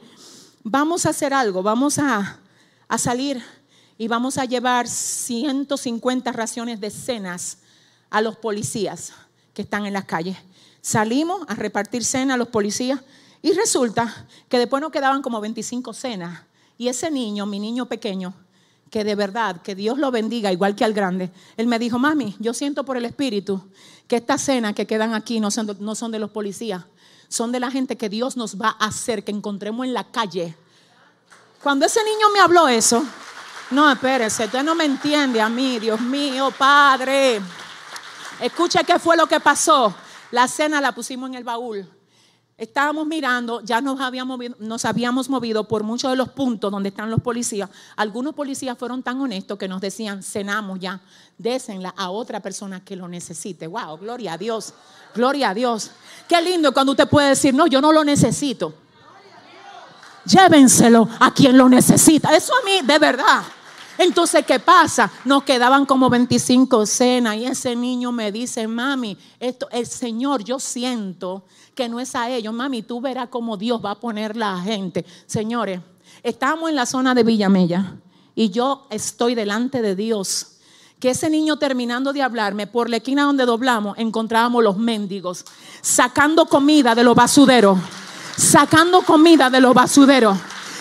[0.62, 2.38] vamos a hacer algo, vamos a,
[2.86, 3.42] a salir
[3.98, 7.58] y vamos a llevar 150 raciones de cenas
[8.08, 9.12] a los policías
[9.52, 10.36] que están en las calles.
[10.80, 13.00] Salimos a repartir cena a los policías
[13.42, 16.42] y resulta que después nos quedaban como 25 cenas.
[16.78, 18.32] Y ese niño, mi niño pequeño,
[18.88, 22.36] que de verdad, que Dios lo bendiga igual que al grande, él me dijo, mami,
[22.38, 23.60] yo siento por el Espíritu
[24.06, 26.84] que estas cenas que quedan aquí no son, de los policías,
[27.28, 30.54] son de la gente que Dios nos va a hacer que encontremos en la calle.
[31.62, 33.04] Cuando ese niño me habló eso,
[33.70, 37.40] no, espérese, usted no me entiende a mí, Dios mío, Padre.
[38.40, 39.94] Escuche qué fue lo que pasó.
[40.30, 41.88] La cena la pusimos en el baúl
[42.56, 47.10] estábamos mirando, ya nos habíamos, nos habíamos movido por muchos de los puntos donde están
[47.10, 47.68] los policías.
[47.96, 51.00] Algunos policías fueron tan honestos que nos decían, cenamos ya,
[51.38, 53.66] désenla a otra persona que lo necesite.
[53.66, 54.74] Wow, gloria a Dios,
[55.14, 55.90] gloria a Dios.
[56.28, 58.74] Qué lindo cuando usted puede decir, no, yo no lo necesito.
[60.24, 62.34] Llévenselo a quien lo necesita.
[62.36, 63.42] Eso a mí, de verdad.
[64.02, 65.12] Entonces, ¿qué pasa?
[65.24, 70.58] Nos quedaban como 25 cenas y ese niño me dice, mami, esto, el Señor, yo
[70.58, 71.44] siento
[71.76, 72.52] que no es a ellos.
[72.52, 75.06] Mami, tú verás cómo Dios va a poner la gente.
[75.26, 75.80] Señores,
[76.24, 77.94] estamos en la zona de Villamella
[78.34, 80.48] y yo estoy delante de Dios.
[80.98, 85.44] Que ese niño terminando de hablarme, por la esquina donde doblamos, encontrábamos los mendigos,
[85.80, 87.78] sacando comida de los basuderos,
[88.36, 90.36] sacando comida de los basuderos.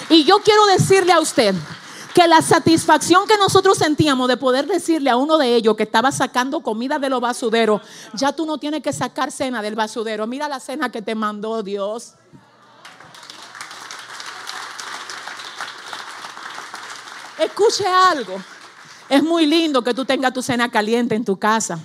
[0.10, 1.56] Y yo quiero decirle a usted,
[2.14, 6.12] que la satisfacción que nosotros sentíamos de poder decirle a uno de ellos que estaba
[6.12, 7.82] sacando comida de los basuderos,
[8.14, 10.28] ya tú no tienes que sacar cena del basudero.
[10.28, 12.14] Mira la cena que te mandó Dios.
[17.38, 18.42] Escuche algo.
[19.10, 21.80] Es muy lindo que tú tengas tu cena caliente en tu casa.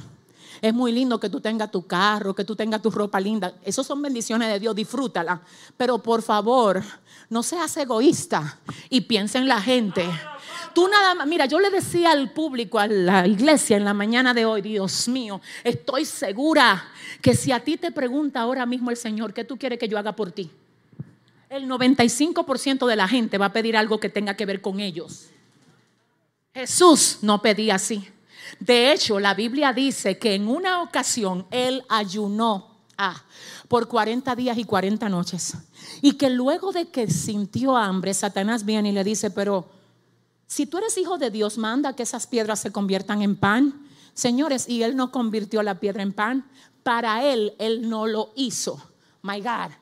[0.60, 3.54] Es muy lindo que tú tengas tu carro, que tú tengas tu ropa linda.
[3.64, 5.40] Esas son bendiciones de Dios, disfrútala.
[5.76, 6.82] Pero por favor,
[7.28, 10.08] no seas egoísta y piensa en la gente.
[10.74, 14.34] Tú nada más, mira, yo le decía al público, a la iglesia en la mañana
[14.34, 16.88] de hoy, Dios mío, estoy segura
[17.22, 19.98] que si a ti te pregunta ahora mismo el Señor, ¿qué tú quieres que yo
[19.98, 20.50] haga por ti?
[21.48, 25.30] El 95% de la gente va a pedir algo que tenga que ver con ellos.
[26.52, 28.08] Jesús no pedía así.
[28.60, 33.22] De hecho, la Biblia dice que en una ocasión él ayunó ah,
[33.68, 35.54] por 40 días y 40 noches.
[36.02, 39.68] Y que luego de que sintió hambre, Satanás viene y le dice, pero
[40.46, 43.86] si tú eres hijo de Dios, manda que esas piedras se conviertan en pan.
[44.14, 46.48] Señores, y él no convirtió la piedra en pan.
[46.82, 48.80] Para él, él no lo hizo.
[49.22, 49.72] My God.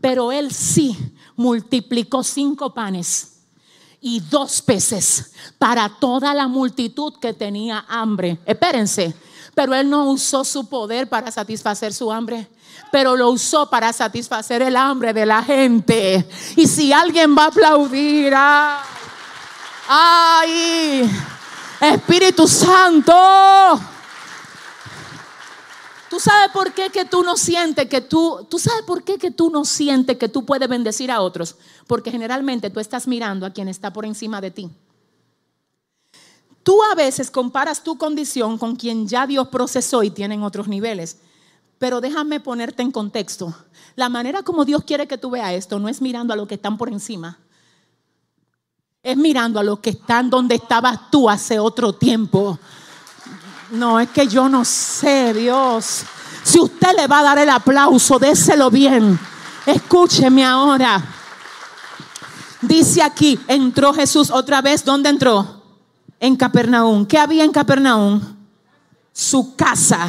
[0.00, 0.96] Pero él sí
[1.36, 3.33] multiplicó cinco panes
[4.06, 8.38] y dos peces para toda la multitud que tenía hambre.
[8.44, 9.14] Espérense,
[9.54, 12.46] pero él no usó su poder para satisfacer su hambre,
[12.92, 16.28] pero lo usó para satisfacer el hambre de la gente.
[16.54, 18.34] Y si alguien va a aplaudir,
[19.88, 21.10] ay,
[21.80, 23.93] Espíritu Santo.
[26.14, 29.32] ¿Tú sabes por qué que tú no sientes que tú, tú sabes por qué que
[29.32, 31.56] tú no que tú puedes bendecir a otros?
[31.88, 34.70] Porque generalmente tú estás mirando a quien está por encima de ti.
[36.62, 41.18] Tú a veces comparas tu condición con quien ya Dios procesó y tienen otros niveles.
[41.78, 43.52] Pero déjame ponerte en contexto.
[43.96, 46.54] La manera como Dios quiere que tú veas esto no es mirando a los que
[46.54, 47.40] están por encima.
[49.02, 52.56] Es mirando a los que están donde estabas tú hace otro tiempo.
[53.74, 56.04] No, es que yo no sé, Dios.
[56.44, 59.18] Si usted le va a dar el aplauso, déselo bien.
[59.66, 61.02] Escúcheme ahora.
[62.60, 64.84] Dice aquí, entró Jesús otra vez.
[64.84, 65.62] ¿Dónde entró?
[66.20, 67.04] En Capernaum.
[67.04, 68.20] ¿Qué había en Capernaum?
[69.12, 70.06] Su casa.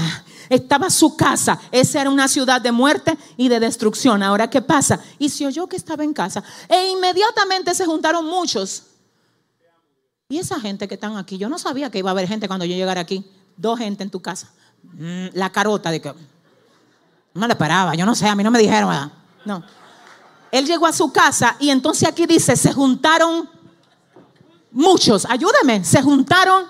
[0.47, 1.59] Estaba su casa.
[1.71, 4.21] Esa era una ciudad de muerte y de destrucción.
[4.21, 4.99] Ahora, ¿qué pasa?
[5.17, 6.43] Y se oyó que estaba en casa.
[6.69, 8.83] E inmediatamente se juntaron muchos.
[10.29, 12.65] Y esa gente que están aquí, yo no sabía que iba a haber gente cuando
[12.65, 13.25] yo llegara aquí
[13.57, 14.51] dos gente en tu casa.
[14.83, 16.13] Mm, la carota de que
[17.33, 19.11] no le esperaba, yo no sé, a mí no me dijeron,
[19.43, 19.63] No.
[20.51, 23.49] Él llegó a su casa y entonces aquí dice, se juntaron
[24.71, 26.65] muchos, ayúdeme, se juntaron.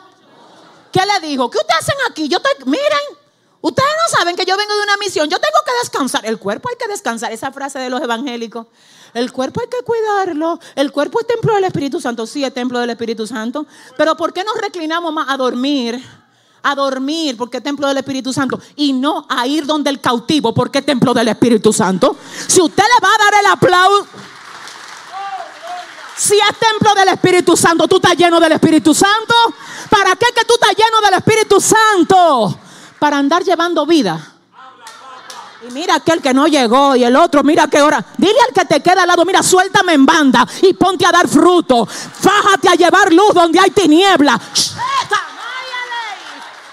[0.92, 1.50] ¿Qué le dijo?
[1.50, 2.28] ¿Qué ustedes hacen aquí?
[2.28, 3.20] Yo estoy, miren,
[3.62, 6.26] ustedes no saben que yo vengo de una misión, yo tengo que descansar.
[6.26, 8.68] El cuerpo hay que descansar, esa frase de los evangélicos.
[9.14, 10.60] El cuerpo hay que cuidarlo.
[10.76, 12.28] El cuerpo es templo del Espíritu Santo.
[12.28, 13.66] Sí, es templo del Espíritu Santo.
[13.98, 16.04] Pero ¿por qué nos reclinamos más a dormir?
[16.66, 20.82] A dormir porque templo del Espíritu Santo y no a ir donde el cautivo porque
[20.82, 22.18] templo del Espíritu Santo.
[22.48, 24.08] Si usted le va a dar el aplauso,
[26.18, 29.36] si es templo del Espíritu Santo, tú estás lleno del Espíritu Santo.
[29.90, 32.58] ¿Para qué que tú estás lleno del Espíritu Santo?
[32.98, 34.32] Para andar llevando vida.
[35.68, 38.04] Y mira aquel que no llegó y el otro, mira qué hora.
[38.18, 41.28] Dile al que te queda al lado, mira, suéltame en banda y ponte a dar
[41.28, 41.86] fruto.
[41.86, 44.40] Fájate a llevar luz donde hay tiniebla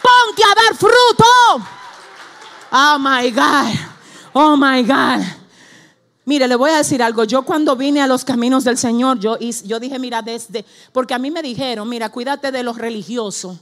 [0.03, 1.68] ponte a dar fruto.
[2.72, 3.74] Oh my God.
[4.34, 5.42] Oh my God.
[6.24, 7.24] Mire, le voy a decir algo.
[7.24, 11.18] Yo cuando vine a los caminos del Señor, yo, yo dije, mira, desde, porque a
[11.18, 13.59] mí me dijeron, mira, cuídate de los religiosos,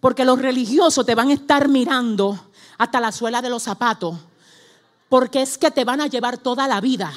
[0.00, 2.38] porque los religiosos te van a estar mirando
[2.78, 4.16] hasta la suela de los zapatos,
[5.08, 7.12] porque es que te van a llevar toda la vida.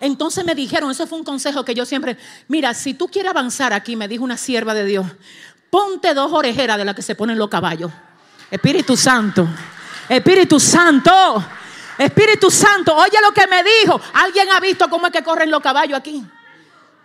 [0.00, 2.18] Entonces me dijeron, eso fue un consejo que yo siempre,
[2.48, 5.06] mira, si tú quieres avanzar aquí, me dijo una sierva de Dios,
[5.72, 7.90] ponte dos orejeras de las que se ponen los caballos.
[8.50, 9.48] Espíritu Santo,
[10.06, 11.42] Espíritu Santo,
[11.96, 13.98] Espíritu Santo, oye lo que me dijo.
[14.12, 16.22] ¿Alguien ha visto cómo es que corren los caballos aquí?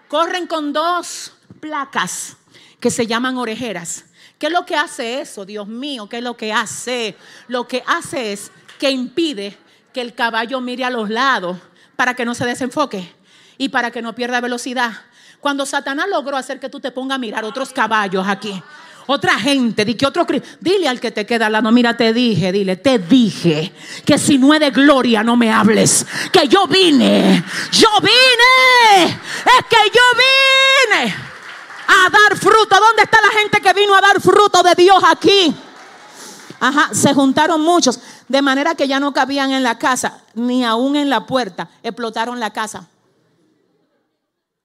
[0.09, 2.35] Corren con dos placas
[2.81, 4.03] que se llaman orejeras.
[4.37, 5.45] ¿Qué es lo que hace eso?
[5.45, 7.15] Dios mío, ¿qué es lo que hace?
[7.47, 9.57] Lo que hace es que impide
[9.93, 11.57] que el caballo mire a los lados
[11.95, 13.15] para que no se desenfoque
[13.57, 14.91] y para que no pierda velocidad.
[15.39, 18.61] Cuando Satanás logró hacer que tú te pongas a mirar otros caballos aquí,
[19.09, 20.25] otra gente, di que otro
[20.59, 23.71] dile al que te queda al lado, mira, te dije, dile, te dije
[24.05, 29.65] que si no es de gloria no me hables, que yo vine, yo vine, es
[29.69, 31.15] que yo vine
[31.87, 32.75] a dar fruto.
[32.75, 35.55] ¿Dónde está la gente que vino a dar fruto de Dios aquí?
[36.59, 40.97] Ajá, se juntaron muchos, de manera que ya no cabían en la casa, ni aún
[40.97, 42.85] en la puerta, explotaron la casa.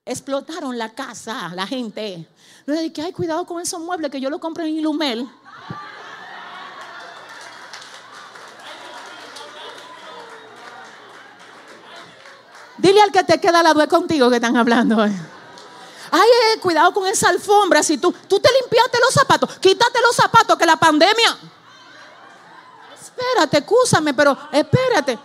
[0.05, 2.27] Explotaron la casa, la gente.
[2.65, 5.29] Le dije, ay, cuidado con esos muebles que yo lo compré en Ilumel.
[12.77, 15.01] Dile al que te queda a la lado contigo que están hablando.
[15.01, 15.13] Ay,
[16.11, 17.81] eh, cuidado con esa alfombra.
[17.81, 21.37] Si tú, tú te limpiaste los zapatos, quítate los zapatos que la pandemia.
[23.01, 25.17] Espérate, escúchame, pero espérate.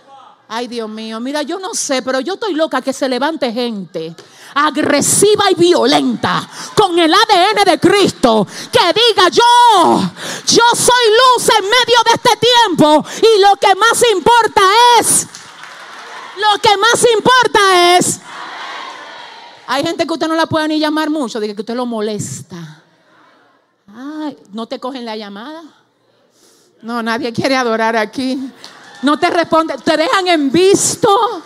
[0.47, 4.15] Ay, Dios mío, mira, yo no sé, pero yo estoy loca que se levante gente
[4.55, 10.11] agresiva y violenta con el ADN de Cristo que diga yo,
[10.47, 14.61] yo soy luz en medio de este tiempo y lo que más importa
[14.99, 15.27] es,
[16.37, 18.19] lo que más importa es,
[19.67, 22.81] hay gente que usted no la puede ni llamar mucho, dice que usted lo molesta.
[23.95, 25.61] Ay, no te cogen la llamada.
[26.81, 28.51] No, nadie quiere adorar aquí.
[29.01, 31.43] No te responde, te dejan en visto.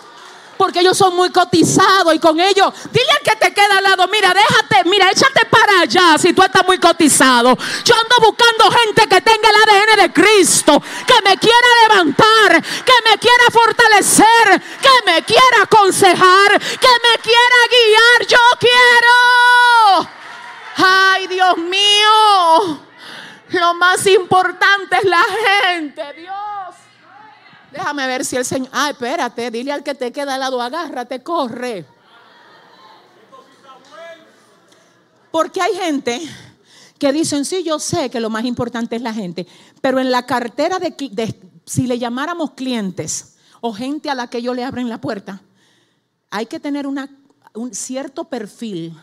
[0.56, 4.06] Porque ellos son muy cotizados y con ellos, dile al que te queda al lado,
[4.08, 7.56] mira, déjate, mira, échate para allá si tú estás muy cotizado.
[7.84, 13.10] Yo ando buscando gente que tenga el ADN de Cristo, que me quiera levantar, que
[13.10, 18.28] me quiera fortalecer, que me quiera aconsejar, que me quiera guiar.
[18.28, 20.10] Yo quiero.
[20.76, 22.80] Ay, Dios mío.
[23.50, 26.83] Lo más importante es la gente, Dios.
[27.74, 28.68] Déjame ver si el Señor.
[28.70, 31.84] Ah, espérate, dile al que te queda al lado, agárrate, corre.
[35.32, 36.22] Porque hay gente
[37.00, 39.48] que dicen, sí, yo sé que lo más importante es la gente,
[39.80, 40.94] pero en la cartera de,
[41.66, 45.42] si le llamáramos clientes o gente a la que yo le abren la puerta,
[46.30, 47.10] hay que tener una,
[47.54, 48.96] un cierto perfil,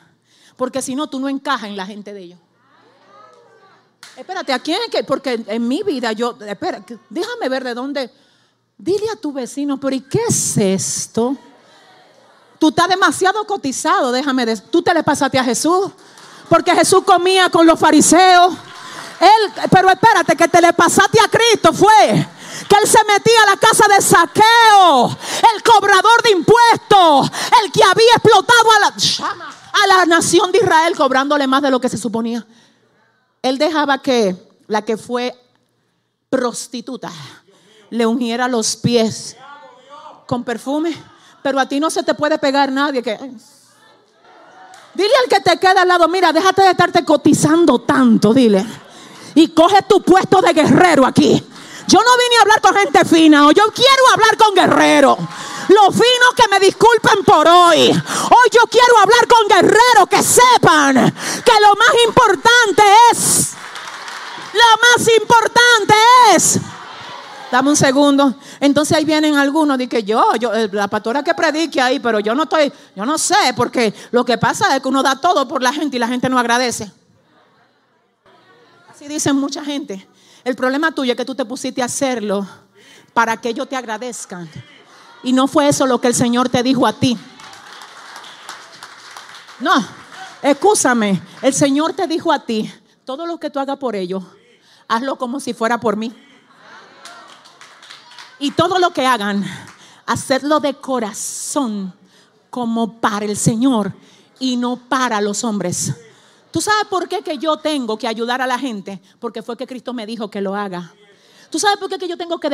[0.55, 2.39] porque si no, tú no encajas en la gente de ellos.
[4.15, 5.03] Espérate, ¿a quién es que?
[5.03, 8.11] Porque en mi vida yo, espera, déjame ver de dónde.
[8.81, 11.37] Dile a tu vecino, pero ¿y qué es esto?
[12.57, 14.65] Tú estás demasiado cotizado, déjame decir.
[14.71, 15.91] Tú te le pasaste a Jesús.
[16.49, 18.55] Porque Jesús comía con los fariseos.
[19.19, 22.27] Él, pero espérate, que te le pasaste a Cristo fue
[22.67, 25.17] que él se metía a la casa de saqueo,
[25.55, 27.31] el cobrador de impuestos,
[27.63, 28.87] el que había explotado a la,
[29.73, 32.47] a la nación de Israel cobrándole más de lo que se suponía.
[33.43, 35.35] Él dejaba que la que fue
[36.31, 37.11] prostituta
[37.91, 39.35] le ungiera los pies
[40.25, 40.97] con perfume.
[41.43, 43.01] Pero a ti no se te puede pegar nadie.
[43.01, 48.65] Dile al que te queda al lado, mira, déjate de estarte cotizando tanto, dile.
[49.35, 51.47] Y coge tu puesto de guerrero aquí.
[51.87, 55.17] Yo no vine a hablar con gente fina, o yo quiero hablar con guerreros.
[55.69, 57.89] Los finos que me disculpen por hoy.
[57.89, 63.53] Hoy yo quiero hablar con guerreros que sepan que lo más importante es,
[64.53, 65.95] lo más importante
[66.35, 66.59] es
[67.51, 68.33] Dame un segundo.
[68.61, 72.21] Entonces ahí vienen algunos de que yo, yo, eh, la pastora que predique ahí, pero
[72.21, 75.45] yo no estoy, yo no sé, porque lo que pasa es que uno da todo
[75.47, 76.89] por la gente y la gente no agradece.
[78.89, 80.07] Así dicen mucha gente.
[80.45, 82.47] El problema tuyo es que tú te pusiste a hacerlo
[83.13, 84.49] para que ellos te agradezcan.
[85.21, 87.17] Y no fue eso lo que el Señor te dijo a ti.
[89.59, 89.73] No,
[90.41, 91.21] escúchame.
[91.41, 92.73] El Señor te dijo a ti,
[93.03, 94.23] todo lo que tú hagas por ellos,
[94.87, 96.13] hazlo como si fuera por mí.
[98.41, 99.45] Y todo lo que hagan,
[100.07, 101.93] hacedlo de corazón
[102.49, 103.93] como para el Señor
[104.39, 105.93] y no para los hombres.
[106.49, 108.99] ¿Tú sabes por qué que yo tengo que ayudar a la gente?
[109.19, 110.91] Porque fue que Cristo me dijo que lo haga.
[111.51, 112.49] ¿Tú sabes por qué que yo tengo que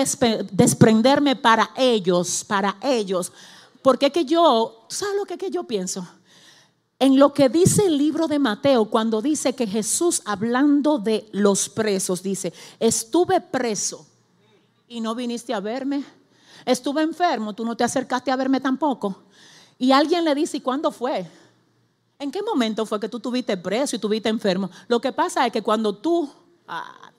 [0.52, 3.32] desprenderme para ellos, para ellos?
[3.82, 6.06] Porque que yo, ¿tú sabes lo que, que yo pienso?
[7.00, 11.70] En lo que dice el libro de Mateo, cuando dice que Jesús, hablando de los
[11.70, 14.06] presos, dice, estuve preso
[14.88, 16.04] y no viniste a verme.
[16.66, 19.24] Estuve enfermo, tú no te acercaste a verme tampoco.
[19.78, 21.30] Y alguien le dice, ¿y cuándo fue?
[22.20, 24.70] ¿En qué momento fue que tú tuviste preso y tuviste enfermo?
[24.88, 26.30] Lo que pasa es que cuando tú,
[26.68, 27.12] ah,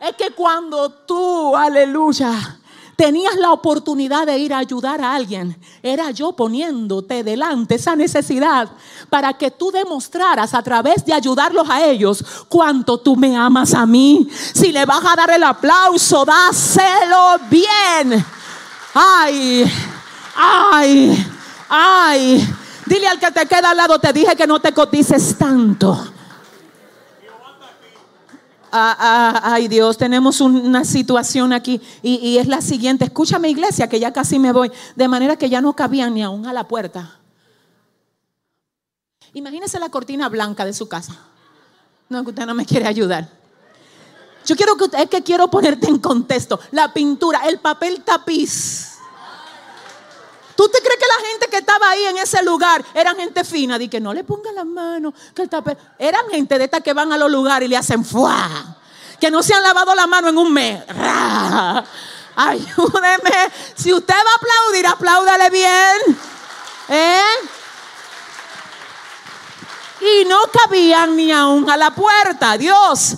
[0.00, 2.60] es que cuando tú, aleluya,
[2.96, 8.70] tenías la oportunidad de ir a ayudar a alguien, era yo poniéndote delante esa necesidad
[9.10, 13.86] para que tú demostraras a través de ayudarlos a ellos cuánto tú me amas a
[13.86, 14.28] mí.
[14.54, 18.24] Si le vas a dar el aplauso, dáselo bien.
[18.94, 19.70] Ay,
[20.34, 21.26] ay,
[21.68, 22.54] ay.
[22.86, 26.15] Dile al que te queda al lado, te dije que no te cotices tanto.
[28.78, 33.06] Ah, ah, ay Dios, tenemos una situación aquí y, es la siguiente.
[33.06, 34.70] Escúchame iglesia, que ya casi me voy.
[34.94, 37.18] De manera que ya no cabían ni aún a la puerta.
[39.32, 41.16] Imagínese la cortina blanca de su casa.
[42.10, 43.30] No, que usted no me quiere ayudar.
[44.44, 46.60] Yo quiero que es que quiero ponerte en contexto.
[46.72, 48.95] La pintura, el papel tapiz.
[50.56, 53.78] ¿Tú te crees que la gente que estaba ahí en ese lugar eran gente fina?
[53.78, 55.80] Di que no le ponga la mano, que el tapete.
[55.98, 58.76] Eran gente de estas que van a los lugares y le hacen fuá.
[59.20, 60.82] Que no se han lavado la mano en un mes.
[62.36, 63.52] Ayúdeme.
[63.74, 66.18] Si usted va a aplaudir, apláudale bien.
[66.88, 67.20] ¿Eh?
[70.00, 72.56] Y no cabían ni aún a la puerta.
[72.56, 73.16] Dios.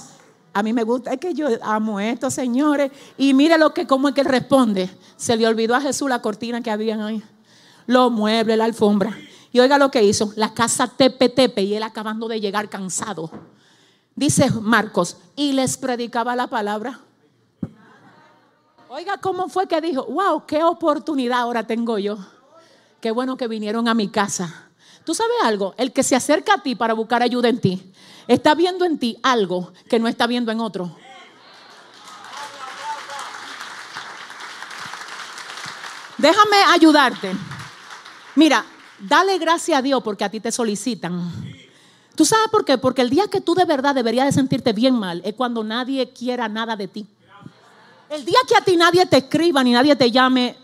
[0.54, 2.90] A mí me gusta, es que yo amo esto, señores.
[3.16, 4.90] Y mire lo que, cómo es que él responde.
[5.18, 7.22] Se le olvidó a Jesús la cortina que habían ahí.
[7.86, 9.18] Los muebles, la alfombra.
[9.50, 10.32] Y oiga lo que hizo.
[10.36, 13.30] La casa tepe tepe y él acabando de llegar cansado.
[14.14, 17.00] Dice Marcos, y les predicaba la palabra.
[18.88, 20.04] Oiga, ¿cómo fue que dijo?
[20.06, 22.16] Wow, qué oportunidad ahora tengo yo.
[23.00, 24.68] Qué bueno que vinieron a mi casa.
[25.04, 25.74] ¿Tú sabes algo?
[25.78, 27.92] El que se acerca a ti para buscar ayuda en ti,
[28.28, 30.96] está viendo en ti algo que no está viendo en otro.
[36.18, 37.32] Déjame ayudarte.
[38.34, 38.64] Mira,
[38.98, 41.32] dale gracias a Dios porque a ti te solicitan.
[42.16, 42.76] ¿Tú sabes por qué?
[42.76, 46.12] Porque el día que tú de verdad deberías de sentirte bien mal es cuando nadie
[46.12, 47.06] quiera nada de ti.
[48.10, 50.56] El día que a ti nadie te escriba ni nadie te llame,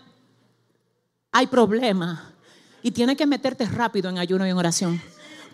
[1.31, 2.33] hay problema
[2.81, 5.01] y tienes que meterte rápido en ayuno y en oración.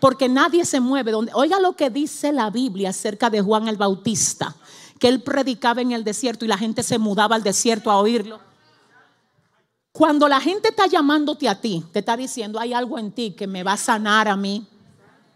[0.00, 1.32] Porque nadie se mueve donde.
[1.34, 4.54] Oiga lo que dice la Biblia acerca de Juan el Bautista,
[4.98, 8.51] que él predicaba en el desierto y la gente se mudaba al desierto a oírlo.
[9.92, 13.46] Cuando la gente está llamándote a ti, te está diciendo, hay algo en ti que
[13.46, 14.66] me va a sanar a mí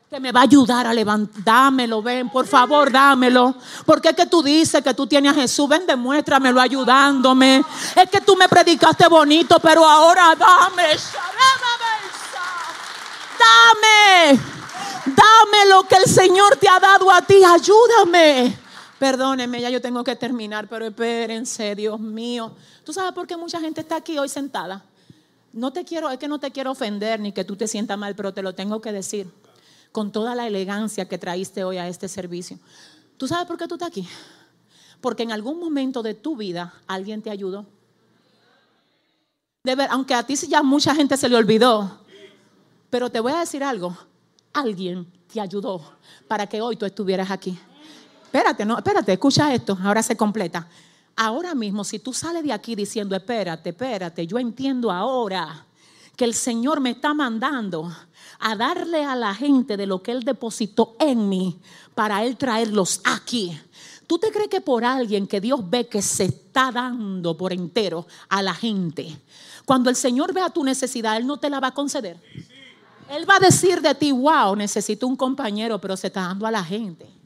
[0.09, 1.43] que me va a ayudar a levantar.
[1.43, 3.57] Dámelo, ven, por favor, dámelo.
[3.85, 5.69] Porque es que tú dices que tú tienes a Jesús.
[5.69, 7.65] Ven, demuéstramelo ayudándome.
[7.95, 10.85] Es que tú me predicaste bonito, pero ahora dame.
[13.39, 14.41] Dame.
[15.07, 17.43] Dame lo que el Señor te ha dado a ti.
[17.43, 18.66] Ayúdame.
[18.99, 22.53] Perdóneme, ya yo tengo que terminar, pero espérense, Dios mío.
[22.85, 24.85] ¿Tú sabes por qué mucha gente está aquí hoy sentada?
[25.53, 28.15] No te quiero, es que no te quiero ofender ni que tú te sientas mal,
[28.15, 29.31] pero te lo tengo que decir
[29.93, 32.59] con toda la elegancia que traíste hoy a este servicio.
[33.17, 34.07] ¿Tú sabes por qué tú estás aquí?
[35.01, 37.67] Porque en algún momento de tu vida alguien te ayudó.
[39.63, 42.01] De ver, aunque a ti ya mucha gente se le olvidó,
[42.89, 43.97] pero te voy a decir algo,
[44.53, 45.83] alguien te ayudó
[46.29, 47.59] para que hoy tú estuvieras aquí.
[48.27, 50.67] Espérate, no, espérate, escucha esto, ahora se completa.
[51.15, 55.65] Ahora mismo, si tú sales de aquí diciendo, espérate, espérate, yo entiendo ahora
[56.15, 57.91] que el Señor me está mandando
[58.39, 61.59] a darle a la gente de lo que Él depositó en mí
[61.95, 63.59] para Él traerlos aquí.
[64.07, 68.07] ¿Tú te crees que por alguien que Dios ve que se está dando por entero
[68.29, 69.19] a la gente,
[69.65, 72.21] cuando el Señor vea tu necesidad, Él no te la va a conceder?
[73.09, 76.51] Él va a decir de ti, wow, necesito un compañero, pero se está dando a
[76.51, 77.17] la gente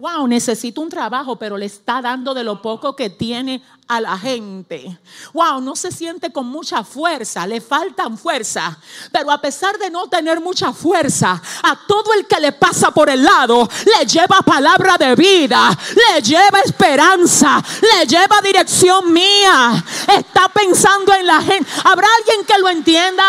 [0.00, 4.16] wow, necesito un trabajo, pero le está dando de lo poco que tiene a la
[4.16, 4.98] gente.
[5.34, 8.78] Wow, no se siente con mucha fuerza, le faltan fuerza,
[9.12, 13.10] pero a pesar de no tener mucha fuerza, a todo el que le pasa por
[13.10, 15.76] el lado, le lleva palabra de vida,
[16.14, 19.84] le lleva esperanza, le lleva dirección mía.
[20.16, 21.70] Está pensando en la gente.
[21.84, 23.24] ¿Habrá alguien que lo entienda?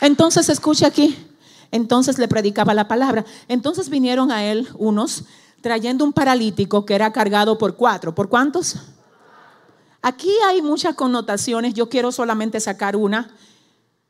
[0.00, 1.27] Entonces escuche aquí.
[1.70, 3.24] Entonces le predicaba la palabra.
[3.48, 5.24] Entonces vinieron a él unos
[5.60, 8.14] trayendo un paralítico que era cargado por cuatro.
[8.14, 8.76] ¿Por cuántos?
[10.00, 11.74] Aquí hay muchas connotaciones.
[11.74, 13.30] Yo quiero solamente sacar una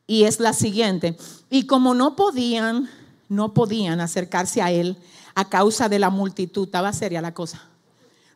[0.07, 1.17] y es la siguiente.
[1.49, 2.89] Y como no podían,
[3.27, 4.97] no podían acercarse a él
[5.35, 7.61] a causa de la multitud, estaba seria la cosa.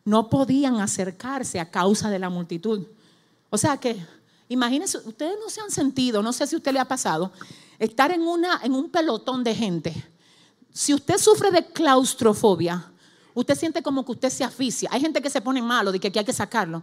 [0.04, 2.86] No podían acercarse a causa de la multitud.
[3.50, 3.96] O sea que,
[4.48, 7.32] imagínense, ustedes no se han sentido, no sé si a usted le ha pasado,
[7.78, 9.94] estar en, una, en un pelotón de gente.
[10.72, 12.90] Si usted sufre de claustrofobia,
[13.32, 14.88] usted siente como que usted se asfixia.
[14.92, 16.82] Hay gente que se pone malo, de que aquí hay que sacarlo.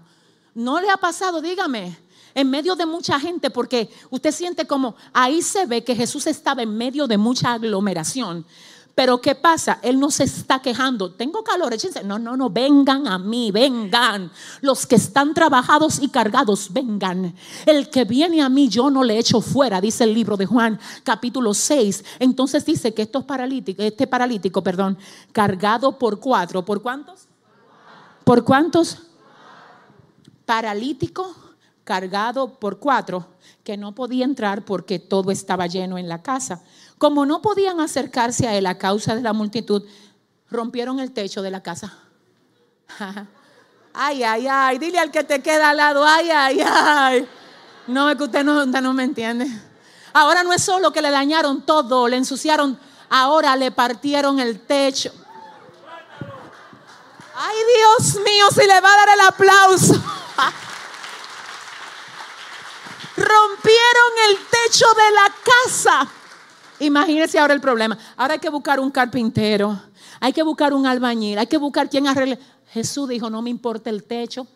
[0.54, 1.42] ¿No le ha pasado?
[1.42, 1.98] Dígame.
[2.34, 6.62] En medio de mucha gente, porque usted siente como ahí se ve que Jesús estaba
[6.62, 8.46] en medio de mucha aglomeración.
[8.94, 9.80] Pero ¿qué pasa?
[9.82, 11.14] Él no se está quejando.
[11.14, 12.04] Tengo calor, échense.
[12.04, 14.32] No, no, no, vengan a mí, vengan.
[14.62, 17.34] Los que están trabajados y cargados, vengan.
[17.66, 20.80] El que viene a mí, yo no le echo fuera, dice el libro de Juan,
[21.04, 22.04] capítulo 6.
[22.20, 24.98] Entonces dice que estos paralíticos, este paralítico, perdón,
[25.32, 26.64] cargado por cuatro.
[26.66, 27.28] ¿Por cuántos?
[28.24, 28.98] ¿Por cuántos?
[30.46, 31.34] Paralítico
[31.84, 33.26] cargado por cuatro,
[33.64, 36.64] que no podía entrar porque todo estaba lleno en la casa.
[37.02, 39.82] Como no podían acercarse a él a causa de la multitud,
[40.52, 41.98] rompieron el techo de la casa.
[43.94, 47.28] Ay, ay, ay, dile al que te queda al lado, ay, ay, ay.
[47.88, 49.48] No, es que usted no, no me entiende.
[50.14, 52.80] Ahora no es solo que le dañaron todo, le ensuciaron,
[53.10, 55.12] ahora le partieron el techo.
[57.36, 59.94] Ay, Dios mío, si le va a dar el aplauso.
[63.18, 66.08] Rompieron el techo de la casa.
[66.82, 67.98] Imagínense ahora el problema.
[68.18, 69.80] Ahora hay que buscar un carpintero,
[70.20, 72.40] hay que buscar un albañil, hay que buscar quien arregle.
[72.72, 74.48] Jesús dijo, no me importa el techo,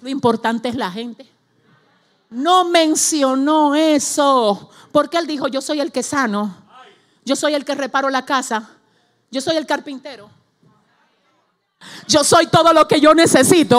[0.00, 1.30] lo importante es la gente.
[2.30, 6.56] No mencionó eso, porque él dijo, yo soy el que sano,
[7.24, 8.70] yo soy el que reparo la casa,
[9.30, 10.30] yo soy el carpintero.
[12.08, 13.78] Yo soy todo lo que yo necesito.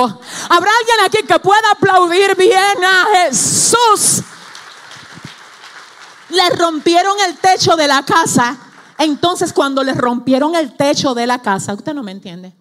[0.50, 4.22] ¿Habrá alguien aquí que pueda aplaudir bien a Jesús?
[6.36, 8.58] Le rompieron el techo de la casa.
[8.98, 12.54] Entonces cuando le rompieron el techo de la casa, usted no me entiende.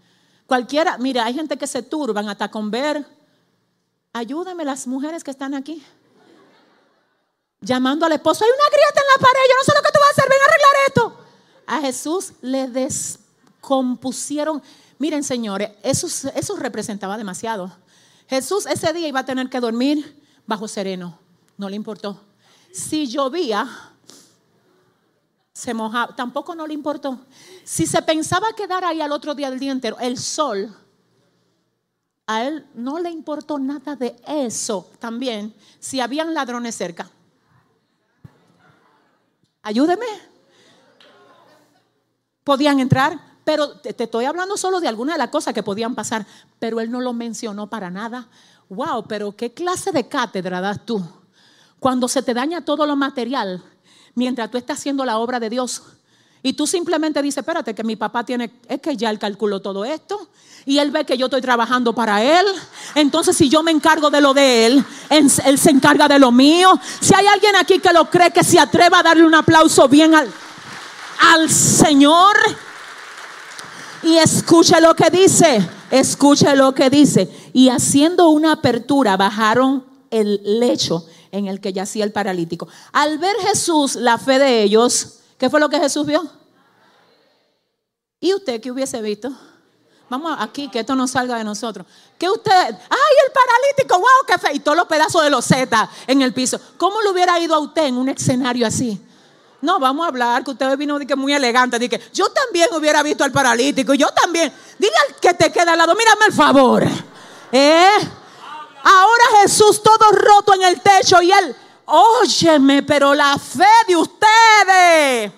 [0.46, 3.04] Cualquiera, mira, hay gente que se turban hasta con ver.
[4.12, 5.84] Ayúdame las mujeres que están aquí.
[7.60, 9.98] Llamando al esposo, hay una grieta en la pared, yo no sé lo que tú
[9.98, 11.16] vas a hacer, ven a arreglar esto.
[11.66, 14.62] A Jesús le descompusieron.
[14.98, 17.74] Miren, señores, eso, eso representaba demasiado.
[18.28, 21.18] Jesús ese día iba a tener que dormir bajo sereno.
[21.56, 22.20] No le importó.
[22.74, 23.68] Si llovía,
[25.52, 27.20] se mojaba, tampoco no le importó.
[27.62, 30.76] Si se pensaba quedar ahí al otro día del día entero, el sol,
[32.26, 37.08] a él no le importó nada de eso también, si habían ladrones cerca.
[39.62, 40.06] Ayúdeme.
[42.42, 46.26] Podían entrar, pero te, estoy hablando solo de algunas de las cosas que podían pasar,
[46.58, 48.26] pero él no lo mencionó para nada.
[48.68, 51.00] Wow, pero qué clase de cátedra das tú.
[51.84, 53.62] Cuando se te daña todo lo material,
[54.14, 55.82] mientras tú estás haciendo la obra de Dios.
[56.42, 59.84] Y tú simplemente dices, espérate, que mi papá tiene, es que ya él calculó todo
[59.84, 60.30] esto.
[60.64, 62.46] Y él ve que yo estoy trabajando para él.
[62.94, 66.72] Entonces, si yo me encargo de lo de él, él, se encarga de lo mío.
[67.00, 70.14] Si hay alguien aquí que lo cree, que se atreva a darle un aplauso bien
[70.14, 70.32] al,
[71.34, 72.34] al Señor.
[74.02, 75.68] Y escuche lo que dice.
[75.90, 77.50] Escuche lo que dice.
[77.52, 81.04] Y haciendo una apertura, bajaron el lecho
[81.34, 82.68] en el que yacía el paralítico.
[82.92, 86.24] Al ver Jesús la fe de ellos, ¿qué fue lo que Jesús vio?
[88.20, 89.32] ¿Y usted qué hubiese visto?
[90.08, 91.86] Vamos aquí, que esto no salga de nosotros.
[92.18, 92.52] ¿Qué usted?
[92.52, 93.98] ¡Ay, el paralítico!
[93.98, 94.54] ¡Wow, qué fe!
[94.54, 96.60] Y todos los pedazos de los Z en el piso.
[96.76, 99.00] ¿Cómo le hubiera ido a usted en un escenario así?
[99.60, 101.78] No, vamos a hablar, que usted vino de que muy elegante.
[101.78, 103.94] Dije, yo también hubiera visto al paralítico.
[103.94, 104.52] Yo también.
[104.78, 106.84] Dile al que te queda al lado, mírame el favor.
[107.50, 107.88] ¿Eh?
[108.84, 111.56] Ahora Jesús todo roto en el techo y él,
[111.86, 115.32] óyeme, pero la fe de ustedes.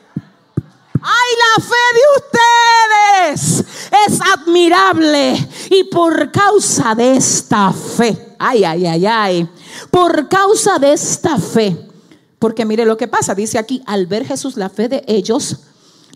[1.00, 3.64] Ay, la fe de ustedes
[4.08, 5.48] es admirable.
[5.70, 9.48] Y por causa de esta fe, ay, ay, ay, ay,
[9.92, 11.88] por causa de esta fe,
[12.40, 15.58] porque mire lo que pasa, dice aquí, al ver Jesús la fe de ellos,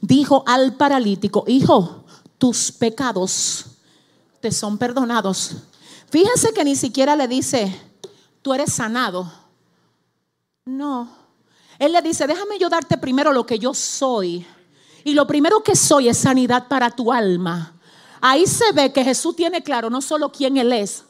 [0.02, 2.04] dijo al paralítico, hijo,
[2.38, 3.66] tus pecados
[4.40, 5.52] te son perdonados.
[6.10, 7.80] Fíjense que ni siquiera le dice,
[8.42, 9.30] tú eres sanado.
[10.64, 11.08] No.
[11.78, 14.46] Él le dice, déjame yo darte primero lo que yo soy.
[15.04, 17.74] Y lo primero que soy es sanidad para tu alma.
[18.20, 21.04] Ahí se ve que Jesús tiene claro no solo quién Él es,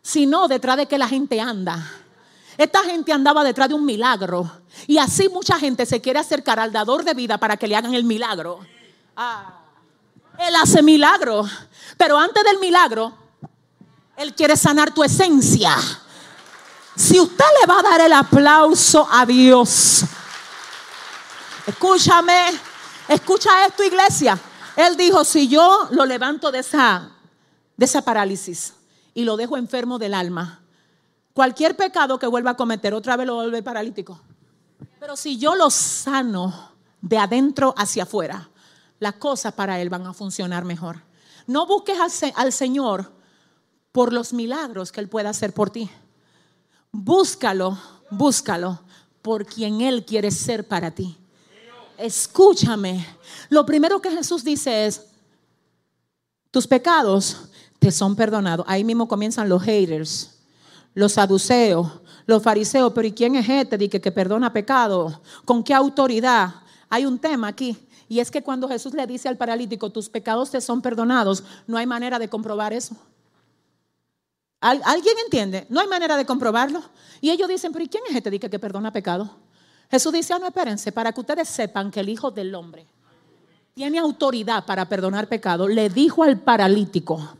[0.00, 1.84] sino detrás de que la gente anda.
[2.56, 4.50] Esta gente andaba detrás de un milagro.
[4.86, 7.94] Y así mucha gente se quiere acercar al dador de vida para que le hagan
[7.94, 8.60] el milagro.
[9.14, 9.60] Ah,
[10.38, 11.44] él hace milagro.
[11.98, 13.12] Pero antes del milagro,
[14.16, 15.76] él quiere sanar tu esencia.
[16.96, 20.04] Si usted le va a dar el aplauso a Dios,
[21.66, 22.58] escúchame,
[23.08, 24.38] escucha esto iglesia.
[24.76, 27.10] Él dijo, si yo lo levanto de esa,
[27.76, 28.72] de esa parálisis
[29.12, 30.60] y lo dejo enfermo del alma,
[31.34, 34.18] cualquier pecado que vuelva a cometer otra vez lo vuelve paralítico.
[34.98, 38.48] Pero si yo lo sano de adentro hacia afuera,
[38.98, 41.02] las cosas para él van a funcionar mejor.
[41.46, 43.15] No busques al, al Señor
[43.96, 45.88] por los milagros que Él pueda hacer por ti.
[46.92, 47.78] Búscalo,
[48.10, 48.78] búscalo
[49.22, 51.16] por quien Él quiere ser para ti.
[51.96, 53.06] Escúchame.
[53.48, 55.06] Lo primero que Jesús dice es,
[56.50, 58.66] tus pecados te son perdonados.
[58.68, 60.40] Ahí mismo comienzan los haters,
[60.92, 61.90] los saduceos,
[62.26, 62.92] los fariseos.
[62.94, 63.78] Pero ¿y quién es este?
[63.78, 65.22] Dice que perdona pecado.
[65.46, 66.56] ¿Con qué autoridad?
[66.90, 67.78] Hay un tema aquí.
[68.10, 71.78] Y es que cuando Jesús le dice al paralítico, tus pecados te son perdonados, no
[71.78, 72.94] hay manera de comprobar eso.
[74.60, 75.66] ¿Alguien entiende?
[75.68, 76.82] No hay manera de comprobarlo.
[77.20, 79.30] Y ellos dicen, pero ¿y quién es este que, que perdona pecado?
[79.90, 82.86] Jesús dice, ah, no, espérense, para que ustedes sepan que el Hijo del Hombre
[83.74, 87.36] tiene autoridad para perdonar pecado, le dijo al paralítico,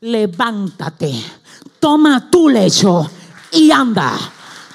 [0.00, 1.12] levántate,
[1.78, 3.08] toma tu lecho
[3.52, 4.18] y anda.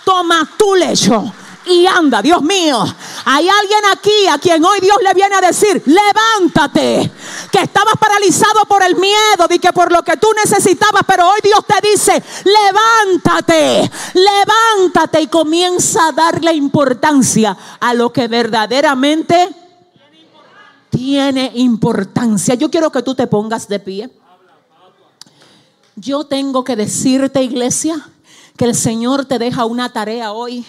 [0.06, 1.34] Toma tu lecho
[1.66, 2.82] y anda, Dios mío.
[3.26, 7.12] Hay alguien aquí a quien hoy Dios le viene a decir, levántate,
[7.56, 11.40] que estabas paralizado por el miedo, de que por lo que tú necesitabas, pero hoy
[11.42, 19.56] Dios te dice, levántate, levántate y comienza a darle importancia a lo que verdaderamente
[20.90, 22.56] tiene importancia.
[22.56, 24.10] Yo quiero que tú te pongas de pie.
[25.96, 28.06] Yo tengo que decirte, iglesia,
[28.58, 30.66] que el Señor te deja una tarea hoy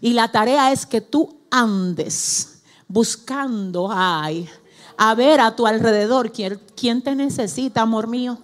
[0.00, 4.48] y la tarea es que tú andes buscando ay,
[5.02, 8.36] a ver a tu alrededor quién, quién te necesita, amor mío.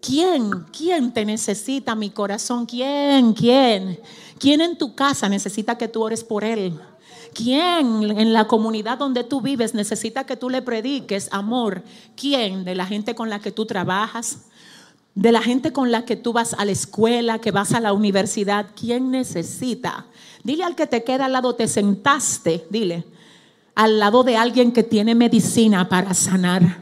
[0.00, 0.64] ¿Quién?
[0.76, 2.66] ¿Quién te necesita, mi corazón?
[2.66, 3.32] ¿Quién?
[3.32, 4.00] ¿Quién?
[4.40, 6.76] ¿Quién en tu casa necesita que tú ores por él?
[7.32, 11.84] ¿Quién en la comunidad donde tú vives necesita que tú le prediques amor?
[12.16, 14.46] ¿Quién de la gente con la que tú trabajas?
[15.14, 17.94] de la gente con la que tú vas a la escuela, que vas a la
[17.94, 20.04] universidad, ¿quién necesita?
[20.44, 23.06] Dile al que te queda al lado, te sentaste, dile,
[23.76, 26.78] al lado de alguien que tiene medicina para sanar.